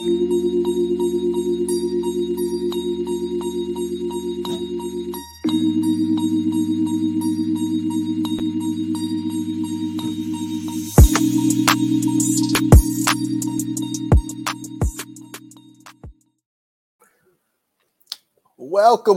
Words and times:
Welcome, 0.00 0.22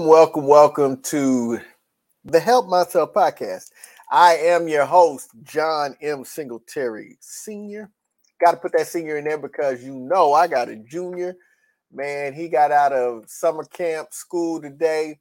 welcome, 0.06 0.48
welcome 0.48 1.02
to 1.04 1.62
the 2.26 2.42
Help 2.42 2.68
Myself 2.68 3.14
podcast. 3.14 3.72
I 4.12 4.36
am 4.36 4.68
your 4.68 4.84
host, 4.84 5.32
John 5.44 5.96
M. 6.02 6.26
Singletary 6.26 7.16
Sr. 7.22 7.90
Got 8.44 8.52
to 8.52 8.58
put 8.58 8.74
that 8.74 8.88
senior 8.88 9.18
in 9.18 9.26
there 9.26 9.38
because 9.38 9.84
you 9.84 9.96
know 9.96 10.34
I 10.34 10.48
got 10.48 10.70
a 10.70 10.76
junior. 10.76 11.36
Man, 11.92 12.34
he 12.34 12.48
got 12.50 12.72
out 12.72 12.92
of 12.92 13.30
summer 13.30 13.64
camp 13.64 14.10
school 14.14 14.62
today 14.62 15.20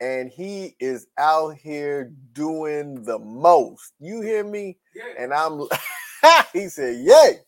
and 0.00 0.30
he 0.30 0.76
is 0.78 1.06
out 1.18 1.56
here 1.56 2.12
doing 2.32 3.02
the 3.04 3.18
most. 3.18 3.92
You 3.98 4.20
hear 4.20 4.44
me? 4.44 4.76
Yeah. 4.94 5.24
And 5.24 5.32
I'm, 5.32 5.62
he 6.52 6.68
said, 6.68 6.96
Yay. 7.04 7.38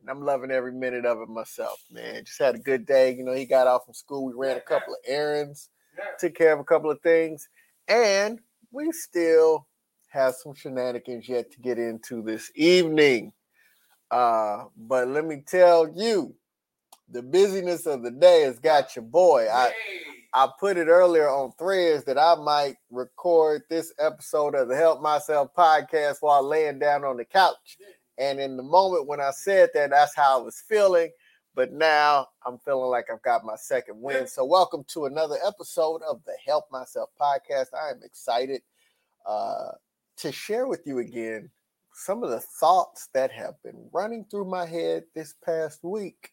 And 0.00 0.08
I'm 0.08 0.24
loving 0.24 0.50
every 0.50 0.72
minute 0.72 1.04
of 1.04 1.18
it 1.20 1.28
myself, 1.28 1.78
man. 1.90 2.24
Just 2.24 2.38
had 2.38 2.54
a 2.54 2.58
good 2.58 2.86
day. 2.86 3.14
You 3.14 3.24
know, 3.24 3.34
he 3.34 3.44
got 3.44 3.66
off 3.66 3.84
from 3.84 3.94
school. 3.94 4.24
We 4.24 4.32
ran 4.34 4.56
a 4.56 4.60
couple 4.60 4.94
of 4.94 5.00
errands 5.06 5.68
took 6.18 6.34
care 6.34 6.52
of 6.52 6.60
a 6.60 6.64
couple 6.64 6.90
of 6.90 7.00
things, 7.02 7.48
and 7.88 8.40
we 8.70 8.90
still 8.92 9.66
have 10.08 10.34
some 10.34 10.54
shenanigans 10.54 11.28
yet 11.28 11.50
to 11.52 11.60
get 11.60 11.78
into 11.78 12.22
this 12.22 12.50
evening. 12.54 13.32
Uh, 14.10 14.64
but 14.76 15.08
let 15.08 15.24
me 15.24 15.42
tell 15.46 15.88
you, 15.88 16.34
the 17.08 17.22
busyness 17.22 17.86
of 17.86 18.02
the 18.02 18.10
day 18.10 18.42
has 18.42 18.58
got 18.58 18.94
your 18.96 19.04
boy. 19.04 19.48
I 19.50 19.72
I 20.32 20.48
put 20.60 20.76
it 20.76 20.86
earlier 20.86 21.28
on 21.28 21.52
threads 21.58 22.04
that 22.04 22.16
I 22.16 22.36
might 22.36 22.76
record 22.90 23.62
this 23.68 23.92
episode 23.98 24.54
of 24.54 24.68
the 24.68 24.76
Help 24.76 25.02
Myself 25.02 25.50
podcast 25.56 26.18
while 26.20 26.42
laying 26.44 26.78
down 26.78 27.04
on 27.04 27.16
the 27.16 27.24
couch. 27.24 27.78
And 28.16 28.38
in 28.38 28.56
the 28.56 28.62
moment 28.62 29.08
when 29.08 29.20
I 29.20 29.32
said 29.32 29.70
that, 29.74 29.90
that's 29.90 30.14
how 30.14 30.38
I 30.38 30.42
was 30.42 30.62
feeling. 30.68 31.10
But 31.56 31.72
now 31.72 32.28
I'm 32.46 32.58
feeling 32.58 32.90
like 32.90 33.06
I've 33.12 33.22
got 33.22 33.44
my 33.44 33.56
second 33.56 34.00
win. 34.00 34.28
So, 34.28 34.44
welcome 34.44 34.84
to 34.88 35.06
another 35.06 35.36
episode 35.44 36.00
of 36.08 36.22
the 36.24 36.34
Help 36.46 36.66
Myself 36.70 37.10
podcast. 37.20 37.66
I 37.74 37.90
am 37.90 38.00
excited 38.04 38.62
uh, 39.26 39.72
to 40.18 40.30
share 40.30 40.68
with 40.68 40.86
you 40.86 40.98
again 40.98 41.50
some 42.00 42.24
of 42.24 42.30
the 42.30 42.40
thoughts 42.40 43.08
that 43.12 43.30
have 43.30 43.62
been 43.62 43.88
running 43.92 44.24
through 44.24 44.46
my 44.46 44.64
head 44.64 45.04
this 45.14 45.34
past 45.44 45.84
week. 45.84 46.32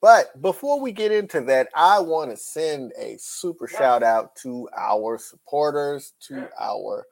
But 0.00 0.40
before 0.42 0.80
we 0.80 0.92
get 0.92 1.12
into 1.12 1.40
that, 1.42 1.68
I 1.74 2.00
want 2.00 2.30
to 2.30 2.36
send 2.36 2.92
a 2.98 3.16
super 3.18 3.68
shout 3.68 4.02
out 4.02 4.34
to 4.42 4.68
our 4.76 5.18
supporters, 5.18 6.14
to 6.28 6.48
our 6.60 7.06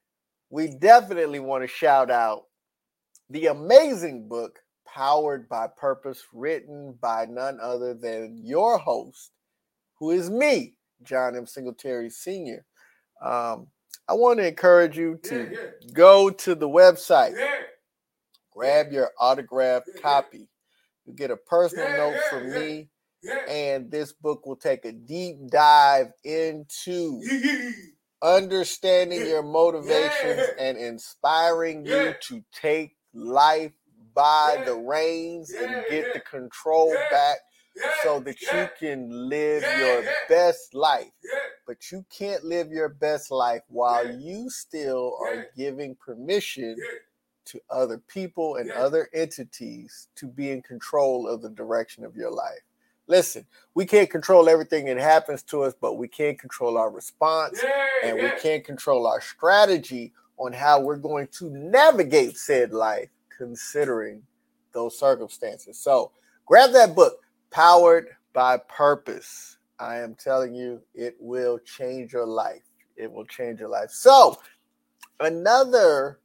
we 0.50 0.68
definitely 0.68 1.40
want 1.40 1.64
to 1.64 1.68
shout 1.68 2.10
out 2.10 2.46
the 3.30 3.48
amazing 3.48 4.28
book, 4.28 4.60
Powered 4.86 5.48
by 5.48 5.68
Purpose, 5.68 6.24
written 6.34 6.98
by 7.00 7.26
none 7.26 7.60
other 7.62 7.94
than 7.94 8.42
your 8.44 8.78
host, 8.78 9.32
who 9.98 10.12
is 10.12 10.30
me, 10.30 10.74
John 11.04 11.38
M. 11.38 11.46
Singletary 11.46 12.10
Sr. 12.10 12.66
Um, 13.24 13.68
I 14.12 14.14
want 14.14 14.40
to 14.40 14.48
encourage 14.48 14.98
you 14.98 15.18
to 15.24 15.44
yeah, 15.44 15.58
yeah. 15.80 15.92
go 15.94 16.30
to 16.30 16.54
the 16.54 16.68
website, 16.68 17.34
yeah. 17.38 17.62
grab 18.52 18.92
your 18.92 19.12
autographed 19.18 19.88
copy. 20.02 20.50
You 21.06 21.14
get 21.14 21.32
a 21.32 21.38
personal 21.38 21.90
note 21.92 22.22
from 22.30 22.52
me 22.52 22.90
and 23.48 23.90
this 23.90 24.12
book 24.12 24.46
will 24.46 24.58
take 24.58 24.84
a 24.84 24.92
deep 24.92 25.38
dive 25.50 26.08
into 26.26 27.22
understanding 28.22 29.26
your 29.26 29.44
motivations 29.44 30.42
and 30.60 30.78
inspiring 30.78 31.86
you 31.86 32.14
to 32.28 32.44
take 32.52 32.98
life 33.14 33.72
by 34.14 34.62
the 34.66 34.76
reins 34.76 35.52
and 35.52 35.86
get 35.90 36.14
the 36.14 36.20
control 36.20 36.94
back 37.10 37.38
so 38.04 38.20
that 38.20 38.42
you 38.42 38.70
can 38.80 39.30
live 39.30 39.64
your 39.80 40.04
best 40.28 40.74
life. 40.74 41.12
But 41.68 41.92
you 41.92 42.06
can't 42.16 42.44
live 42.44 42.72
your 42.72 42.90
best 42.90 43.32
life 43.32 43.62
while 43.68 44.10
you 44.10 44.50
still 44.50 45.18
are 45.22 45.48
giving 45.56 45.96
permission 45.96 46.76
to 47.46 47.62
other 47.70 47.98
people 47.98 48.58
and 48.58 48.72
other 48.72 49.10
entities 49.14 50.08
to 50.16 50.28
be 50.28 50.52
in 50.52 50.62
control 50.62 51.28
of 51.28 51.42
the 51.42 51.50
direction 51.50 52.04
of 52.04 52.16
your 52.16 52.32
life. 52.32 52.60
Listen, 53.08 53.46
we 53.74 53.86
can't 53.86 54.10
control 54.10 54.48
everything 54.48 54.86
that 54.86 54.98
happens 54.98 55.44
to 55.44 55.64
us, 55.64 55.74
but 55.80 55.96
we 55.96 56.08
can 56.08 56.36
control 56.38 56.78
our 56.78 56.90
response 56.90 57.62
and 58.04 58.16
we 58.16 58.32
can 58.42 58.62
control 58.62 59.06
our 59.06 59.20
strategy 59.20 60.14
on 60.38 60.54
how 60.54 60.80
we're 60.80 60.96
going 60.96 61.28
to 61.28 61.50
navigate 61.50 62.38
said 62.38 62.72
life 62.72 63.10
considering 63.36 64.24
those 64.72 64.98
circumstances. 64.98 65.78
So 65.78 66.12
grab 66.46 66.72
that 66.72 66.96
book, 66.96 67.20
Powered 67.52 68.08
by 68.34 68.58
Purpose. 68.58 69.58
I 69.80 69.98
am 69.98 70.16
telling 70.16 70.56
you, 70.56 70.82
it 70.94 71.16
will 71.20 71.60
change 71.60 72.14
your 72.14 72.26
life. 72.26 72.64
It 72.96 73.12
will 73.12 73.26
change 73.26 73.60
your 73.60 73.70
life. 73.70 73.90
So, 73.92 74.38
another 75.20 76.20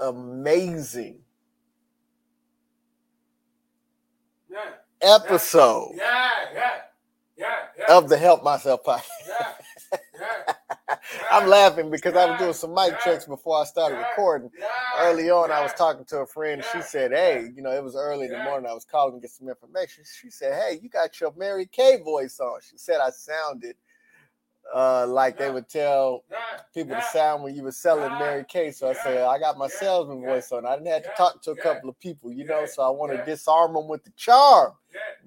amazing 0.00 1.18
yeah 4.50 4.58
episode 5.00 5.92
yeah, 5.96 6.30
yeah, 6.52 6.70
yeah, 7.36 7.54
yeah, 7.78 7.96
of 7.96 8.08
the 8.08 8.18
Help 8.18 8.42
Myself 8.42 8.82
podcast. 8.84 9.04
I'm 11.30 11.48
laughing 11.48 11.90
because 11.90 12.14
I 12.14 12.30
was 12.30 12.38
doing 12.38 12.52
some 12.52 12.74
mic 12.74 13.00
checks 13.00 13.24
before 13.24 13.60
I 13.60 13.64
started 13.64 13.96
recording. 13.96 14.50
Early 14.98 15.30
on, 15.30 15.50
I 15.50 15.62
was 15.62 15.72
talking 15.72 16.04
to 16.06 16.18
a 16.18 16.26
friend. 16.26 16.62
She 16.72 16.82
said, 16.82 17.12
"Hey, 17.12 17.50
you 17.54 17.62
know, 17.62 17.70
it 17.70 17.82
was 17.82 17.96
early 17.96 18.26
in 18.26 18.32
the 18.32 18.42
morning. 18.42 18.70
I 18.70 18.74
was 18.74 18.84
calling 18.84 19.14
to 19.14 19.20
get 19.20 19.30
some 19.30 19.48
information." 19.48 20.04
She 20.20 20.30
said, 20.30 20.54
"Hey, 20.54 20.78
you 20.82 20.88
got 20.88 21.20
your 21.20 21.32
Mary 21.36 21.66
Kay 21.66 22.02
voice 22.02 22.38
on." 22.40 22.60
She 22.60 22.76
said 22.76 23.00
I 23.00 23.10
sounded 23.10 23.76
uh, 24.72 25.06
like 25.06 25.38
they 25.38 25.50
would 25.50 25.68
tell 25.68 26.24
people 26.72 26.94
to 26.96 27.02
sound 27.02 27.42
when 27.42 27.54
you 27.54 27.62
were 27.62 27.72
selling 27.72 28.12
Mary 28.18 28.44
Kay. 28.48 28.70
So 28.70 28.88
I 28.88 28.94
said, 28.94 29.22
I 29.22 29.38
got 29.38 29.58
my 29.58 29.68
salesman 29.68 30.22
voice 30.22 30.50
on. 30.52 30.66
I 30.66 30.76
didn't 30.76 30.88
have 30.88 31.02
to 31.02 31.12
talk 31.16 31.42
to 31.42 31.52
a 31.52 31.56
couple 31.56 31.88
of 31.88 31.98
people, 32.00 32.32
you 32.32 32.44
know, 32.44 32.66
so 32.66 32.82
I 32.82 32.90
want 32.90 33.12
to 33.12 33.24
disarm 33.24 33.74
them 33.74 33.88
with 33.88 34.04
the 34.04 34.10
charm. 34.16 34.72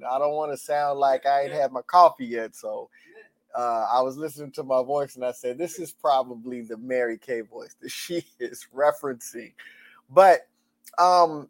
I 0.09 0.19
don't 0.19 0.33
want 0.33 0.51
to 0.51 0.57
sound 0.57 1.00
like 1.00 1.25
I 1.25 1.44
ain't 1.44 1.54
had 1.54 1.71
my 1.71 1.81
coffee 1.81 2.25
yet. 2.25 2.56
So 2.56 2.89
uh, 3.57 3.88
I 3.92 4.01
was 4.01 4.18
listening 4.18 4.51
to 4.51 4.63
my 4.63 4.83
voice 4.83 5.15
and 5.15 5.25
I 5.25 5.31
said, 5.31 5.57
this 5.57 5.80
is 5.80 5.92
probably 5.92 6.62
the 6.62 6.77
Mary 6.77 7.18
Kay 7.18 7.42
voice 7.42 7.75
that 7.81 7.89
she 7.92 8.24
is 8.39 8.68
referencing. 8.74 9.54
But 10.09 10.48
um, 11.00 11.50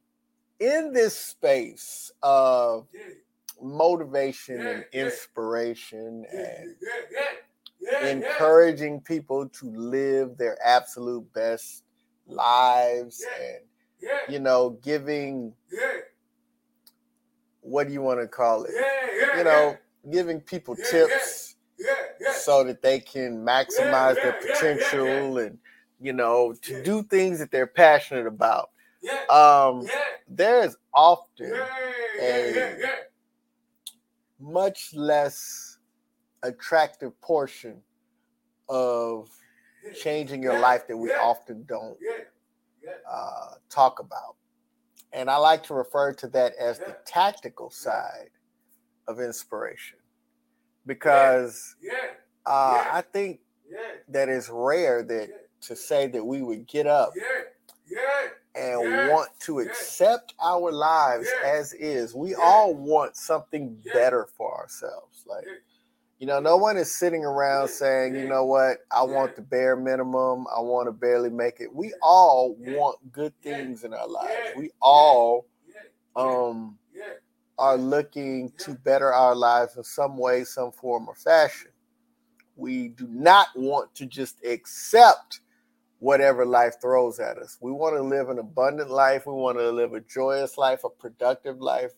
in 0.60 0.94
this 0.94 1.16
space 1.16 2.12
of 2.24 2.88
motivation 3.62 4.66
and 4.66 4.86
inspiration 4.94 6.26
and 6.32 6.76
encouraging 8.04 9.02
people 9.02 9.50
to 9.50 9.66
live 9.66 10.38
their 10.38 10.58
absolute 10.64 11.32
best 11.34 11.84
lives 12.28 13.26
and 13.42 14.12
you 14.30 14.40
know 14.40 14.78
giving 14.84 15.54
what 17.62 17.88
do 17.88 17.94
you 17.94 18.02
want 18.02 18.20
to 18.20 18.28
call 18.28 18.64
it? 18.66 18.72
You 19.38 19.44
know 19.44 19.78
giving 20.12 20.40
people 20.40 20.76
tips 20.76 21.56
so 22.40 22.64
that 22.64 22.82
they 22.82 23.00
can 23.00 23.44
maximize 23.46 24.16
their 24.16 24.34
potential 24.34 25.38
and 25.40 25.58
you 26.00 26.14
know 26.14 26.54
to 26.62 26.84
do 26.84 27.04
things 27.04 27.40
that 27.40 27.52
they're 27.52 27.68
passionate 27.68 28.28
about. 28.28 28.70
Um 29.30 29.88
there 30.28 30.64
is 30.64 30.78
often 30.94 31.54
a 32.22 32.76
much 34.40 34.94
less 34.94 35.78
attractive 36.44 37.20
portion 37.22 37.82
of 38.70 39.30
changing 39.96 40.44
your 40.44 40.60
life 40.60 40.88
that 40.88 40.98
we 40.98 41.12
often 41.12 41.64
don't 41.68 41.98
uh, 43.10 43.52
talk 43.70 44.00
about. 44.00 44.36
And 45.14 45.30
I 45.30 45.38
like 45.38 45.64
to 45.64 45.74
refer 45.74 46.14
to 46.14 46.28
that 46.30 46.54
as 46.60 46.80
the 46.80 46.96
tactical 47.06 47.70
side 47.70 48.30
of 49.08 49.20
inspiration 49.20 49.98
because 50.88 51.76
uh, 52.46 52.86
I 52.92 53.04
think 53.14 53.42
that 54.10 54.30
it's 54.30 54.50
rare 54.50 55.04
that 55.04 55.30
to 55.62 55.76
say 55.76 56.08
that 56.08 56.26
we 56.26 56.42
would 56.42 56.68
get 56.68 56.88
up 56.88 57.12
and 58.56 59.10
want 59.10 59.30
to 59.42 59.60
accept 59.60 60.34
our 60.44 60.72
lives 60.72 61.28
as 61.46 61.74
is. 61.74 62.16
We 62.16 62.34
all 62.36 62.74
want 62.74 63.16
something 63.16 63.78
better 63.94 64.28
for 64.38 64.58
ourselves. 64.60 65.24
Like, 65.28 65.46
you 66.20 66.26
know, 66.26 66.40
no 66.40 66.58
one 66.58 66.78
is 66.78 66.98
sitting 66.98 67.24
around 67.24 67.68
saying, 67.68 68.16
you 68.16 68.28
know 68.28 68.46
what, 68.46 68.78
I 68.92 69.04
want 69.04 69.36
the 69.36 69.42
bare 69.44 69.76
minimum. 69.76 70.48
I 70.56 70.62
want 70.62 70.88
to 70.88 70.92
barely 70.92 71.30
make 71.30 71.60
it. 71.60 71.74
We 71.74 71.94
all 72.02 72.56
want 72.60 72.98
good 73.12 73.34
things 73.44 73.84
in 73.84 73.94
our 73.94 74.08
lives. 74.08 74.52
We 74.56 74.72
all 74.82 75.46
um 76.16 76.80
are 77.60 77.78
looking 77.78 78.52
to 78.60 78.74
better 78.76 79.14
our 79.14 79.36
lives 79.36 79.78
in 79.78 79.84
some 79.84 80.18
way, 80.18 80.44
some 80.44 80.72
form 80.72 81.08
or 81.08 81.16
fashion. 81.16 81.72
We 82.56 82.90
do 82.90 83.08
not 83.08 83.48
want 83.56 83.94
to 83.96 84.06
just 84.06 84.44
accept 84.46 85.42
whatever 86.00 86.46
life 86.46 86.76
throws 86.80 87.20
at 87.20 87.38
us. 87.38 87.58
We 87.62 87.72
want 87.72 87.96
to 87.96 88.04
live 88.04 88.30
an 88.30 88.40
abundant 88.40 88.92
life. 88.92 89.26
We 89.26 89.34
want 89.34 89.58
to 89.58 89.72
live 89.72 89.94
a 89.94 90.02
joyous 90.02 90.58
life, 90.58 90.84
a 90.84 90.90
productive 90.90 91.60
life. 91.60 91.92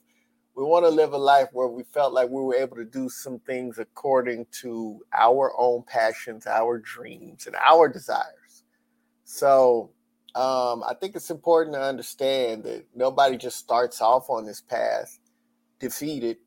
We 0.56 0.64
want 0.64 0.86
to 0.86 0.90
live 0.90 1.14
a 1.14 1.18
life 1.18 1.50
where 1.54 1.68
we 1.68 1.84
felt 1.84 2.14
like 2.14 2.30
we 2.30 2.42
were 2.42 2.56
able 2.56 2.76
to 2.78 2.86
do 2.86 3.08
some 3.10 3.40
things 3.40 3.80
according 3.80 4.48
to 4.62 5.02
our 5.14 5.54
own 5.58 5.84
passions, 5.88 6.48
our 6.48 6.80
dreams, 6.80 7.48
and 7.48 7.56
our 7.56 7.88
desires. 7.88 8.64
So 9.24 9.92
um, 10.36 10.84
I 10.84 10.96
think 11.00 11.16
it's 11.16 11.30
important 11.30 11.76
to 11.76 11.82
understand 11.82 12.64
that 12.64 12.86
nobody 12.96 13.38
just 13.38 13.58
starts 13.58 14.02
off 14.02 14.30
on 14.30 14.46
this 14.46 14.62
path 14.62 15.20
defeated, 15.80 16.38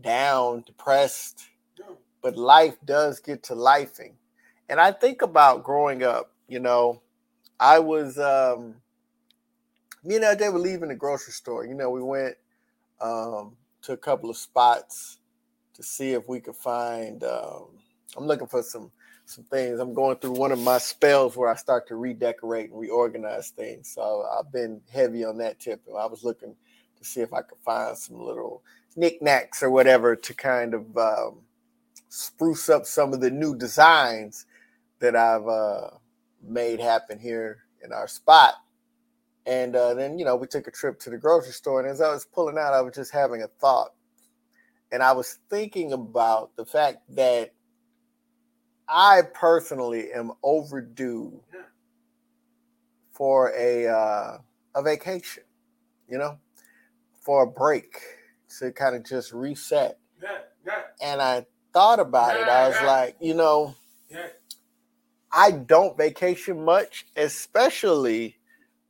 down, 0.00 0.62
depressed, 0.66 1.46
but 2.22 2.36
life 2.36 2.76
does 2.84 3.20
get 3.20 3.44
to 3.44 3.54
lifing. 3.54 4.14
And 4.68 4.80
I 4.80 4.92
think 4.92 5.22
about 5.22 5.64
growing 5.64 6.02
up 6.02 6.30
you 6.48 6.60
know, 6.60 7.02
I 7.60 7.78
was 7.78 8.18
um 8.18 8.76
me 10.04 10.16
and 10.16 10.24
LJ 10.24 10.52
were 10.52 10.58
leaving 10.58 10.88
the 10.90 10.94
grocery 10.94 11.32
store. 11.32 11.66
You 11.66 11.74
know, 11.74 11.90
we 11.90 12.02
went 12.02 12.36
um 13.00 13.56
to 13.82 13.92
a 13.92 13.96
couple 13.96 14.30
of 14.30 14.36
spots 14.36 15.18
to 15.74 15.82
see 15.82 16.12
if 16.12 16.28
we 16.28 16.40
could 16.40 16.56
find 16.56 17.24
um 17.24 17.66
I'm 18.16 18.26
looking 18.26 18.48
for 18.48 18.62
some 18.62 18.90
some 19.26 19.44
things. 19.44 19.80
I'm 19.80 19.94
going 19.94 20.18
through 20.18 20.32
one 20.32 20.52
of 20.52 20.60
my 20.60 20.78
spells 20.78 21.36
where 21.36 21.50
I 21.50 21.56
start 21.56 21.88
to 21.88 21.96
redecorate 21.96 22.70
and 22.70 22.80
reorganize 22.80 23.50
things. 23.50 23.90
So 23.90 24.26
I've 24.38 24.52
been 24.52 24.82
heavy 24.92 25.24
on 25.24 25.38
that 25.38 25.60
tip. 25.60 25.82
I 25.88 26.06
was 26.06 26.24
looking 26.24 26.56
see 27.04 27.20
if 27.20 27.32
I 27.32 27.42
could 27.42 27.58
find 27.64 27.96
some 27.96 28.18
little 28.20 28.62
knickknacks 28.96 29.62
or 29.62 29.70
whatever 29.70 30.16
to 30.16 30.34
kind 30.34 30.74
of 30.74 30.96
um, 30.96 31.40
spruce 32.08 32.68
up 32.68 32.86
some 32.86 33.12
of 33.12 33.20
the 33.20 33.30
new 33.30 33.56
designs 33.56 34.46
that 35.00 35.16
I've 35.16 35.46
uh, 35.46 35.90
made 36.42 36.80
happen 36.80 37.18
here 37.18 37.64
in 37.84 37.92
our 37.92 38.08
spot. 38.08 38.54
And 39.46 39.76
uh, 39.76 39.94
then, 39.94 40.18
you 40.18 40.24
know, 40.24 40.36
we 40.36 40.46
took 40.46 40.66
a 40.66 40.70
trip 40.70 40.98
to 41.00 41.10
the 41.10 41.18
grocery 41.18 41.52
store. 41.52 41.80
And 41.80 41.88
as 41.88 42.00
I 42.00 42.10
was 42.10 42.24
pulling 42.24 42.56
out, 42.56 42.72
I 42.72 42.80
was 42.80 42.94
just 42.94 43.12
having 43.12 43.42
a 43.42 43.48
thought. 43.48 43.90
And 44.90 45.02
I 45.02 45.12
was 45.12 45.38
thinking 45.50 45.92
about 45.92 46.56
the 46.56 46.64
fact 46.64 46.98
that 47.10 47.52
I 48.88 49.22
personally 49.34 50.12
am 50.12 50.32
overdue 50.42 51.40
for 53.12 53.52
a 53.56 53.86
uh, 53.86 54.38
a 54.74 54.82
vacation, 54.82 55.44
you 56.08 56.18
know, 56.18 56.38
for 57.24 57.44
a 57.44 57.46
break 57.46 57.96
to 58.58 58.70
kind 58.72 58.94
of 58.94 59.04
just 59.04 59.32
reset. 59.32 59.98
And 61.02 61.20
I 61.20 61.46
thought 61.72 61.98
about 61.98 62.36
it. 62.36 62.46
I 62.46 62.68
was 62.68 62.80
like, 62.82 63.16
you 63.20 63.34
know, 63.34 63.74
I 65.32 65.50
don't 65.50 65.96
vacation 65.96 66.64
much, 66.64 67.06
especially 67.16 68.36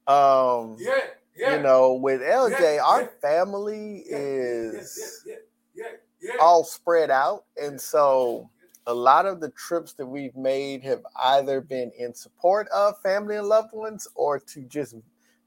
um 0.06 0.76
yeah, 0.78 0.98
yeah. 1.34 1.56
you 1.56 1.62
know, 1.62 1.94
with 1.94 2.20
LJ, 2.20 2.76
yeah, 2.76 2.82
our 2.84 3.06
family 3.22 4.04
is 4.06 5.24
all 6.40 6.64
spread 6.64 7.10
out. 7.10 7.44
And 7.56 7.80
so 7.80 8.50
a 8.86 8.94
lot 8.94 9.24
of 9.24 9.40
the 9.40 9.50
trips 9.50 9.94
that 9.94 10.06
we've 10.06 10.36
made 10.36 10.82
have 10.84 11.02
either 11.22 11.60
been 11.62 11.90
in 11.98 12.14
support 12.14 12.68
of 12.68 13.00
family 13.00 13.36
and 13.36 13.48
loved 13.48 13.72
ones 13.72 14.06
or 14.14 14.38
to 14.38 14.60
just 14.62 14.94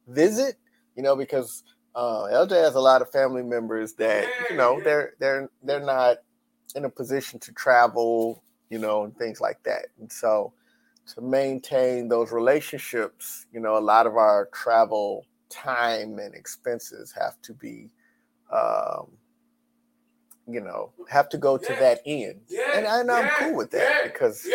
visit, 0.07 0.55
you 0.95 1.03
know, 1.03 1.15
because 1.15 1.63
uh, 1.97 2.27
LJ 2.31 2.51
has 2.51 2.75
a 2.75 2.79
lot 2.79 3.01
of 3.01 3.11
family 3.11 3.41
members 3.41 3.93
that, 3.93 4.27
you 4.51 4.55
know, 4.55 4.79
they're 4.83 5.13
they're 5.19 5.49
they're 5.63 5.83
not 5.83 6.17
in 6.75 6.85
a 6.85 6.89
position 6.89 7.39
to 7.39 7.51
travel, 7.53 8.43
you 8.69 8.77
know, 8.77 9.03
and 9.03 9.17
things 9.17 9.41
like 9.41 9.61
that. 9.63 9.87
And 9.99 10.11
so 10.11 10.53
to 11.15 11.21
maintain 11.21 12.07
those 12.07 12.31
relationships, 12.31 13.47
you 13.51 13.59
know, 13.59 13.77
a 13.77 13.79
lot 13.79 14.05
of 14.05 14.15
our 14.15 14.47
travel 14.53 15.25
time 15.49 16.19
and 16.19 16.35
expenses 16.35 17.11
have 17.19 17.41
to 17.41 17.53
be, 17.53 17.89
um, 18.53 19.07
you 20.47 20.61
know, 20.61 20.91
have 21.09 21.29
to 21.29 21.37
go 21.39 21.57
to 21.57 21.73
yeah. 21.73 21.79
that 21.79 22.01
end. 22.05 22.41
Yeah. 22.47 22.77
And, 22.77 22.85
and 22.85 23.11
I'm 23.11 23.29
cool 23.39 23.55
with 23.55 23.71
that 23.71 24.03
because 24.03 24.47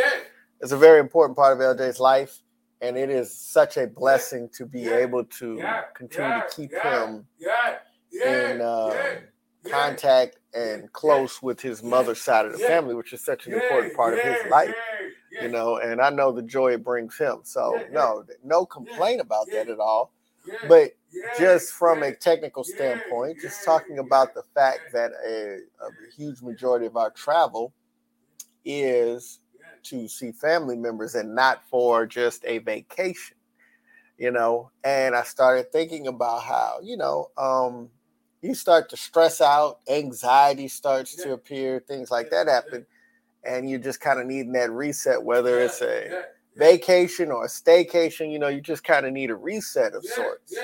it's 0.60 0.70
a 0.70 0.78
very 0.78 1.00
important 1.00 1.36
part 1.36 1.60
of 1.60 1.76
LJ's 1.76 1.98
life. 1.98 2.38
And 2.82 2.96
it 2.98 3.10
is 3.10 3.32
such 3.32 3.76
a 3.76 3.86
blessing 3.86 4.50
to 4.56 4.66
be 4.66 4.88
able 4.88 5.24
to 5.24 5.62
continue 5.94 6.40
to 6.40 6.46
keep 6.54 6.74
him 6.74 7.24
in 8.24 8.60
um, 8.60 8.92
contact 9.70 10.38
and 10.52 10.92
close 10.92 11.40
with 11.40 11.60
his 11.60 11.82
mother's 11.82 12.20
side 12.20 12.44
of 12.44 12.52
the 12.52 12.58
family, 12.58 12.94
which 12.94 13.12
is 13.12 13.24
such 13.24 13.46
an 13.46 13.54
important 13.54 13.94
part 13.94 14.14
of 14.14 14.20
his 14.20 14.50
life 14.50 14.74
you 15.40 15.48
know, 15.48 15.78
and 15.78 16.00
I 16.00 16.10
know 16.10 16.32
the 16.32 16.42
joy 16.42 16.72
it 16.74 16.84
brings 16.84 17.16
him. 17.16 17.38
So 17.42 17.80
no, 17.90 18.24
no 18.44 18.66
complaint 18.66 19.20
about 19.20 19.46
that 19.52 19.68
at 19.68 19.78
all. 19.78 20.12
But 20.68 20.92
just 21.38 21.72
from 21.72 22.02
a 22.02 22.14
technical 22.14 22.64
standpoint, 22.64 23.38
just 23.40 23.64
talking 23.64 23.98
about 23.98 24.34
the 24.34 24.42
fact 24.54 24.92
that 24.92 25.12
a, 25.26 25.58
a 25.84 26.16
huge 26.16 26.42
majority 26.42 26.86
of 26.86 26.96
our 26.96 27.10
travel 27.10 27.72
is 28.64 29.38
to 29.84 30.08
see 30.08 30.32
family 30.32 30.76
members 30.76 31.14
and 31.14 31.34
not 31.34 31.64
for 31.68 32.06
just 32.06 32.44
a 32.44 32.58
vacation, 32.58 33.36
you 34.18 34.30
know. 34.30 34.70
And 34.84 35.14
I 35.14 35.22
started 35.22 35.72
thinking 35.72 36.06
about 36.06 36.42
how, 36.42 36.78
you 36.82 36.96
know, 36.96 37.30
um, 37.36 37.88
you 38.40 38.54
start 38.54 38.88
to 38.90 38.96
stress 38.96 39.40
out, 39.40 39.80
anxiety 39.88 40.68
starts 40.68 41.14
to 41.16 41.32
appear, 41.32 41.80
things 41.80 42.10
like 42.10 42.30
that 42.30 42.48
happen 42.48 42.86
and 43.44 43.68
you're 43.68 43.78
just 43.78 44.00
kind 44.00 44.20
of 44.20 44.26
needing 44.26 44.52
that 44.52 44.70
reset, 44.70 45.22
whether 45.22 45.58
yeah, 45.58 45.64
it's 45.64 45.82
a 45.82 46.08
yeah, 46.10 46.22
vacation 46.56 47.30
or 47.30 47.44
a 47.44 47.48
staycation, 47.48 48.30
you 48.30 48.38
know, 48.38 48.48
you 48.48 48.60
just 48.60 48.84
kind 48.84 49.06
of 49.06 49.12
need 49.12 49.30
a 49.30 49.34
reset 49.34 49.94
of 49.94 50.04
sorts. 50.04 50.54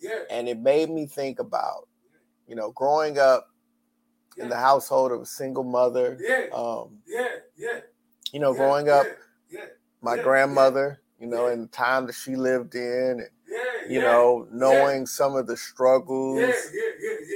Yeah, 0.00 0.20
and 0.30 0.48
it 0.48 0.58
made 0.58 0.90
me 0.90 1.06
think 1.06 1.40
about, 1.40 1.88
you 2.46 2.54
know, 2.54 2.70
growing 2.72 3.18
up 3.18 3.50
in 4.36 4.48
the 4.48 4.56
household 4.56 5.10
of 5.10 5.20
a 5.20 5.26
single 5.26 5.64
mother. 5.64 6.16
Yeah. 6.20 6.46
Um, 6.54 6.98
yeah, 7.06 7.28
yeah. 7.56 7.80
You 8.32 8.40
know, 8.40 8.52
growing 8.54 8.88
up, 8.88 9.06
my 10.02 10.16
grandmother, 10.16 11.00
you 11.18 11.26
know, 11.26 11.48
in 11.48 11.62
the 11.62 11.66
time 11.68 12.06
that 12.06 12.14
she 12.14 12.36
lived 12.36 12.74
in, 12.74 13.20
and, 13.20 13.92
you 13.92 14.00
know, 14.00 14.46
knowing 14.52 15.06
some 15.06 15.34
of 15.34 15.46
the 15.46 15.56
struggles 15.56 16.54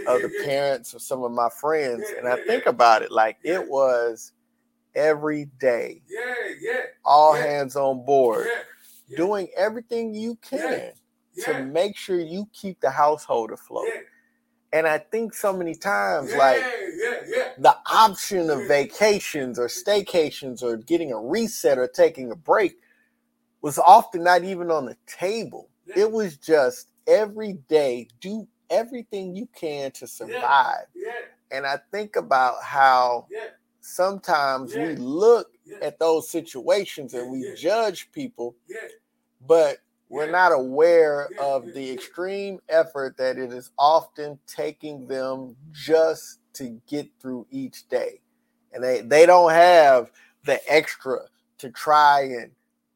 of 0.06 0.20
the 0.22 0.30
parents 0.44 0.94
of 0.94 1.02
some 1.02 1.22
of 1.22 1.32
my 1.32 1.49
friends, 1.61 2.04
and 2.18 2.28
I 2.28 2.37
think 2.46 2.66
about 2.66 3.02
it 3.02 3.11
like 3.11 3.38
it 3.42 3.68
was 3.68 4.32
every 4.94 5.46
day, 5.58 6.02
Yeah, 6.06 6.34
yeah. 6.61 6.80
all 7.04 7.34
Yeah. 7.37 7.42
hands 7.46 7.76
on 7.76 8.04
board, 8.04 8.46
Yeah. 8.46 8.62
Yeah. 9.08 9.16
doing 9.16 9.49
everything 9.56 10.14
you 10.14 10.37
can 10.37 10.92
Yeah. 11.32 11.44
to 11.44 11.64
make 11.64 11.96
sure 11.96 12.20
you 12.20 12.46
keep 12.52 12.80
the 12.80 12.90
household 12.90 13.50
afloat. 13.52 13.87
Yeah. 13.88 14.00
And 14.75 14.87
I 14.87 14.99
think 14.99 15.34
so 15.34 15.52
many 15.52 15.75
times, 15.75 16.30
Yeah, 16.32 16.38
like 16.38 16.61
yeah, 16.61 16.72
yeah. 16.81 16.81
The 17.62 17.76
option 17.92 18.50
of 18.50 18.66
vacations 18.66 19.57
or 19.57 19.69
staycations 19.69 20.64
or 20.64 20.76
getting 20.76 21.12
a 21.12 21.19
reset 21.21 21.78
or 21.78 21.87
taking 21.87 22.33
a 22.33 22.37
break 22.37 22.76
was 23.61 23.78
often 23.78 24.25
not 24.25 24.42
even 24.42 24.69
on 24.71 24.85
the 24.87 24.97
table. 25.07 25.69
It 25.95 26.11
was 26.11 26.37
just 26.37 26.88
every 27.07 27.54
day 27.69 28.09
do 28.21 28.49
everything 28.69 29.37
you 29.37 29.49
can 29.54 29.92
to 29.92 30.09
survive. 30.09 30.87
And 31.52 31.64
I 31.64 31.78
think 31.92 32.16
about 32.16 32.64
how 32.64 33.28
sometimes 33.81 34.75
we 34.75 34.97
look 34.97 35.47
at 35.81 36.00
those 36.00 36.28
situations 36.31 37.14
and 37.14 37.31
we 37.31 37.54
judge 37.57 38.11
people, 38.11 38.57
but 39.47 39.78
we're 40.09 40.31
not 40.31 40.50
aware 40.52 41.28
of 41.40 41.73
the 41.73 41.92
extreme 41.92 42.59
effort 42.69 43.16
that 43.19 43.38
it 43.38 43.52
is 43.52 43.71
often 43.78 44.38
taking 44.49 45.07
them 45.07 45.54
just 45.71 46.40
to 46.54 46.80
get 46.87 47.09
through 47.21 47.47
each 47.50 47.88
day. 47.88 48.21
And 48.73 48.82
they, 48.82 49.00
they 49.00 49.26
don't 49.26 49.50
have 49.52 50.11
the 50.44 50.61
extra 50.73 51.21
to 51.59 51.71
try 51.71 52.23
and 52.23 52.50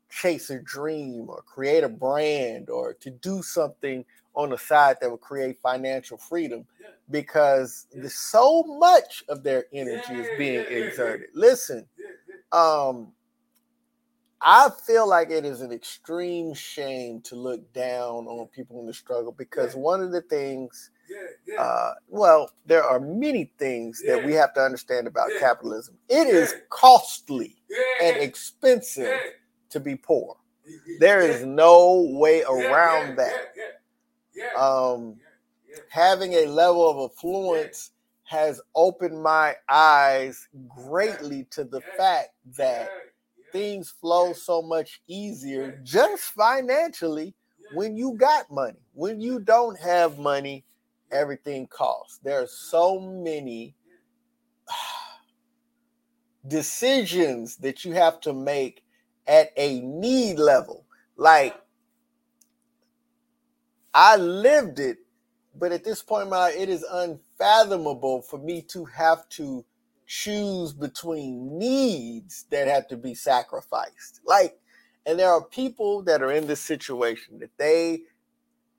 chase 0.08 0.50
a 0.50 0.58
dream 0.60 1.28
or 1.28 1.42
create 1.42 1.84
a 1.84 1.88
brand 1.88 2.70
or 2.70 2.94
to 2.94 3.10
do 3.10 3.42
something 3.42 4.04
on 4.34 4.50
the 4.50 4.58
side 4.58 4.96
that 5.00 5.10
will 5.10 5.18
create 5.18 5.58
financial 5.62 6.16
freedom 6.16 6.66
Yeah. 6.80 6.88
because 7.10 7.86
Yeah. 7.92 8.02
the, 8.02 8.10
so 8.10 8.62
much 8.64 9.24
of 9.28 9.42
their 9.42 9.66
energy 9.72 10.14
is 10.14 10.28
being 10.38 10.54
yeah, 10.62 10.68
yeah, 10.70 10.78
yeah. 10.78 10.84
exerted. 10.86 11.28
Listen, 11.34 11.86
um 12.52 13.12
I 14.40 14.70
feel 14.86 15.08
like 15.08 15.30
it 15.30 15.44
is 15.44 15.62
an 15.62 15.72
extreme 15.72 16.52
shame 16.54 17.20
to 17.22 17.36
look 17.36 17.72
down 17.72 18.26
on 18.26 18.46
people 18.48 18.78
in 18.80 18.86
the 18.86 18.92
struggle 18.94 19.32
because 19.32 19.74
one 19.74 20.02
of 20.02 20.12
the 20.12 20.22
things. 20.22 20.90
Uh 21.58 21.92
well 22.08 22.50
there 22.66 22.82
are 22.84 23.00
many 23.00 23.50
things 23.58 24.02
that 24.06 24.24
we 24.24 24.32
have 24.32 24.52
to 24.54 24.60
understand 24.60 25.06
about 25.06 25.30
capitalism. 25.40 25.96
It 26.08 26.28
is 26.28 26.54
costly 26.70 27.56
and 28.02 28.16
expensive 28.18 29.18
to 29.70 29.80
be 29.80 29.96
poor. 29.96 30.36
There 31.00 31.20
is 31.20 31.44
no 31.44 32.02
way 32.18 32.42
around 32.42 33.16
that. 33.16 33.52
um 34.58 35.16
having 35.90 36.34
a 36.34 36.46
level 36.46 36.90
of 36.90 37.10
affluence 37.10 37.92
has 38.24 38.60
opened 38.74 39.22
my 39.22 39.56
eyes 39.68 40.48
greatly 40.68 41.44
to 41.50 41.64
the 41.64 41.80
fact 41.96 42.30
that 42.58 42.90
things 43.52 43.90
flow 43.90 44.34
so 44.34 44.60
much 44.62 45.00
easier 45.08 45.80
just 45.84 46.24
financially 46.24 47.34
when 47.74 47.96
you 47.96 48.14
got 48.14 48.50
money. 48.50 48.78
When 48.94 49.20
you 49.20 49.40
don't 49.40 49.78
have 49.80 50.18
money, 50.18 50.65
everything 51.10 51.66
costs. 51.66 52.18
There 52.22 52.42
are 52.42 52.46
so 52.46 53.00
many 53.00 53.74
decisions 56.46 57.56
that 57.58 57.84
you 57.84 57.92
have 57.92 58.20
to 58.22 58.32
make 58.32 58.82
at 59.26 59.50
a 59.56 59.80
need 59.80 60.38
level. 60.38 60.86
Like 61.16 61.56
I 63.94 64.16
lived 64.16 64.78
it, 64.78 64.98
but 65.54 65.72
at 65.72 65.84
this 65.84 66.02
point 66.02 66.30
my 66.30 66.50
it 66.50 66.68
is 66.68 66.84
unfathomable 66.90 68.22
for 68.22 68.38
me 68.38 68.62
to 68.70 68.84
have 68.84 69.28
to 69.30 69.64
choose 70.06 70.72
between 70.72 71.58
needs 71.58 72.44
that 72.50 72.68
have 72.68 72.86
to 72.88 72.96
be 72.96 73.14
sacrificed. 73.14 74.20
Like, 74.24 74.58
and 75.04 75.18
there 75.18 75.30
are 75.30 75.44
people 75.44 76.02
that 76.02 76.22
are 76.22 76.32
in 76.32 76.46
this 76.46 76.60
situation 76.60 77.38
that 77.40 77.56
they 77.58 78.02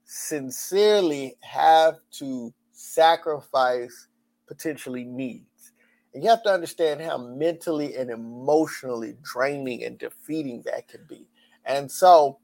sincerely 0.07 1.35
have 1.41 1.95
to 2.11 2.53
sacrifice 2.71 4.07
potentially 4.47 5.03
needs. 5.03 5.73
And 6.13 6.23
you 6.23 6.29
have 6.29 6.43
to 6.43 6.49
understand 6.49 7.01
how 7.01 7.17
mentally 7.17 7.95
and 7.95 8.09
emotionally 8.09 9.15
draining 9.21 9.83
and 9.83 9.99
defeating 9.99 10.63
that 10.65 10.87
can 10.87 11.01
be. 11.07 11.27
And 11.65 11.91
so 11.91 12.39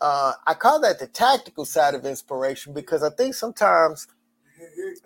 uh, 0.00 0.34
I 0.46 0.54
call 0.54 0.80
that 0.82 0.98
the 0.98 1.06
tactical 1.06 1.64
side 1.64 1.94
of 1.94 2.04
inspiration 2.04 2.74
because 2.74 3.02
I 3.02 3.10
think 3.10 3.34
sometimes 3.34 4.06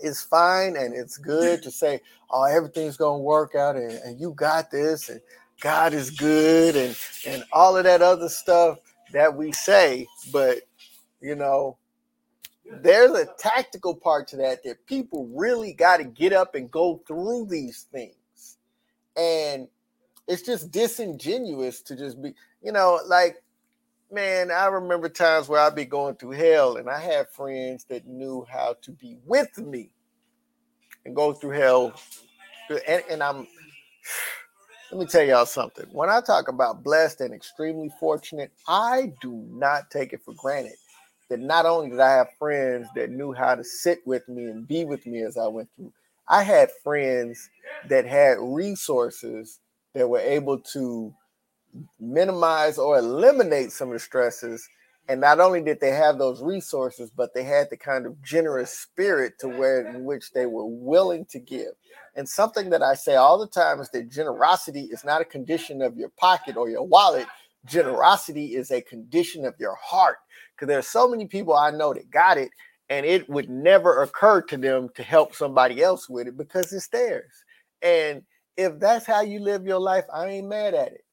it's 0.01 0.23
fine 0.23 0.77
and 0.77 0.93
it's 0.95 1.17
good 1.17 1.63
to 1.63 1.71
say, 1.71 2.01
oh, 2.31 2.45
everything's 2.45 2.97
going 2.97 3.21
to 3.21 3.25
work 3.25 3.55
out 3.55 3.77
and, 3.77 3.93
and 3.93 4.21
you 4.21 4.33
got 4.35 4.71
this 4.71 5.09
and 5.09 5.21
God 5.61 5.95
is 5.95 6.11
good 6.11 6.75
and, 6.75 6.97
and 7.27 7.45
all 7.53 7.77
of 7.77 7.85
that 7.85 8.03
other 8.03 8.29
stuff 8.29 8.79
that 9.13 9.37
we 9.37 9.53
say. 9.53 10.09
But, 10.33 10.63
you 11.21 11.37
know, 11.37 11.79
there's 12.83 13.11
a 13.13 13.27
tactical 13.39 13.95
part 13.95 14.29
to 14.29 14.37
that 14.37 14.63
that 14.65 14.87
people 14.87 15.29
really 15.35 15.73
got 15.73 15.99
to 15.99 16.05
get 16.05 16.33
up 16.33 16.55
and 16.55 16.71
go 16.71 17.03
through 17.07 17.47
these 17.47 17.87
things. 17.93 18.59
And 19.17 19.69
it's 20.29 20.43
just 20.43 20.71
disingenuous 20.71 21.83
to 21.83 21.97
just 21.97 22.23
be, 22.23 22.35
you 22.63 22.73
know, 22.73 23.01
like, 23.07 23.43
man, 24.13 24.51
I 24.51 24.67
remember 24.67 25.09
times 25.09 25.49
where 25.49 25.61
I'd 25.61 25.75
be 25.75 25.85
going 25.85 26.15
through 26.17 26.33
hell 26.33 26.77
and 26.77 26.89
I 26.89 27.01
had 27.01 27.29
friends 27.31 27.85
that 27.89 28.07
knew 28.07 28.47
how 28.49 28.77
to 28.83 28.93
be 28.93 29.17
with 29.27 29.59
me 29.59 29.91
and 31.05 31.15
go 31.15 31.33
through 31.33 31.59
hell. 31.59 31.93
And, 32.87 33.03
and 33.11 33.23
I'm, 33.23 33.49
let 34.93 35.01
me 35.01 35.07
tell 35.07 35.25
y'all 35.25 35.47
something. 35.47 35.87
When 35.93 36.09
I 36.09 36.21
talk 36.21 36.49
about 36.49 36.85
blessed 36.85 37.21
and 37.21 37.35
extremely 37.35 37.91
fortunate, 37.99 38.53
I 38.69 39.13
do 39.21 39.45
not 39.51 39.91
take 39.91 40.13
it 40.13 40.23
for 40.25 40.35
granted 40.35 40.75
that 41.31 41.41
not 41.41 41.65
only 41.65 41.91
did 41.91 42.01
I 42.01 42.11
have 42.11 42.37
friends 42.39 42.89
that 42.95 43.11
knew 43.11 43.33
how 43.33 43.55
to 43.55 43.65
sit 43.65 44.01
with 44.05 44.29
me 44.29 44.45
and 44.45 44.69
be 44.69 44.85
with 44.85 45.07
me 45.07 45.23
as 45.23 45.39
I 45.39 45.47
went 45.47 45.69
through, 45.77 45.93
I 46.29 46.43
had 46.43 46.71
friends 46.85 47.49
that 47.89 48.05
had 48.05 48.37
resources 48.41 49.61
that 49.95 50.09
were 50.09 50.21
able 50.21 50.59
to 50.59 51.15
minimize 51.99 52.79
or 52.79 52.99
eliminate 52.99 53.73
some 53.73 53.89
of 53.89 53.95
the 53.95 54.01
stresses. 54.01 54.69
And 55.09 55.21
not 55.21 55.41
only 55.41 55.61
did 55.63 55.81
they 55.81 55.91
have 55.91 56.19
those 56.19 56.43
resources, 56.43 57.11
but 57.11 57.35
they 57.35 57.43
had 57.43 57.69
the 57.71 57.77
kind 57.77 58.07
of 58.07 58.23
generous 58.23 58.73
spirit 58.79 59.39
to 59.41 59.49
where 59.49 59.89
in 59.89 60.05
which 60.05 60.33
they 60.33 60.47
were 60.47 60.67
willing 60.67 61.25
to 61.27 61.39
give. 61.39 61.73
And 62.15 62.29
something 62.29 62.71
that 62.71 62.83
I 62.83 62.95
say 62.95 63.15
all 63.15 63.39
the 63.39 63.49
time 63.49 63.81
is 63.81 63.89
that 63.91 64.11
generosity 64.11 64.89
is 64.91 65.05
not 65.05 65.21
a 65.21 65.25
condition 65.25 65.81
of 65.83 65.97
your 65.97 66.11
pocket 66.11 66.57
or 66.57 66.69
your 66.69 66.87
wallet. 66.87 67.27
Generosity 67.67 68.55
is 68.57 68.71
a 68.71 68.81
condition 68.81 69.45
of 69.45 69.55
your 69.59 69.77
heart. 69.81 70.17
Because 70.55 70.69
there's 70.69 70.89
so 70.89 71.09
many 71.09 71.27
people 71.27 71.57
I 71.57 71.71
know 71.71 71.95
that 71.95 72.11
got 72.11 72.39
it, 72.39 72.51
and 72.89 73.07
it 73.07 73.29
would 73.29 73.49
never 73.49 74.03
occur 74.03 74.43
to 74.43 74.57
them 74.57 74.89
to 74.95 75.03
help 75.03 75.35
somebody 75.35 75.83
else 75.83 76.09
with 76.09 76.27
it 76.27 76.37
because 76.37 76.73
it's 76.73 76.89
theirs. 76.89 77.33
And 77.83 78.23
if 78.57 78.79
that's 78.79 79.07
how 79.07 79.23
you 79.23 79.41
live 79.41 79.65
your 79.65 79.81
life, 79.81 80.05
I 80.13 80.27
ain't 80.27 80.49
mad 80.49 80.75
at 80.75 80.93
it. 80.93 81.05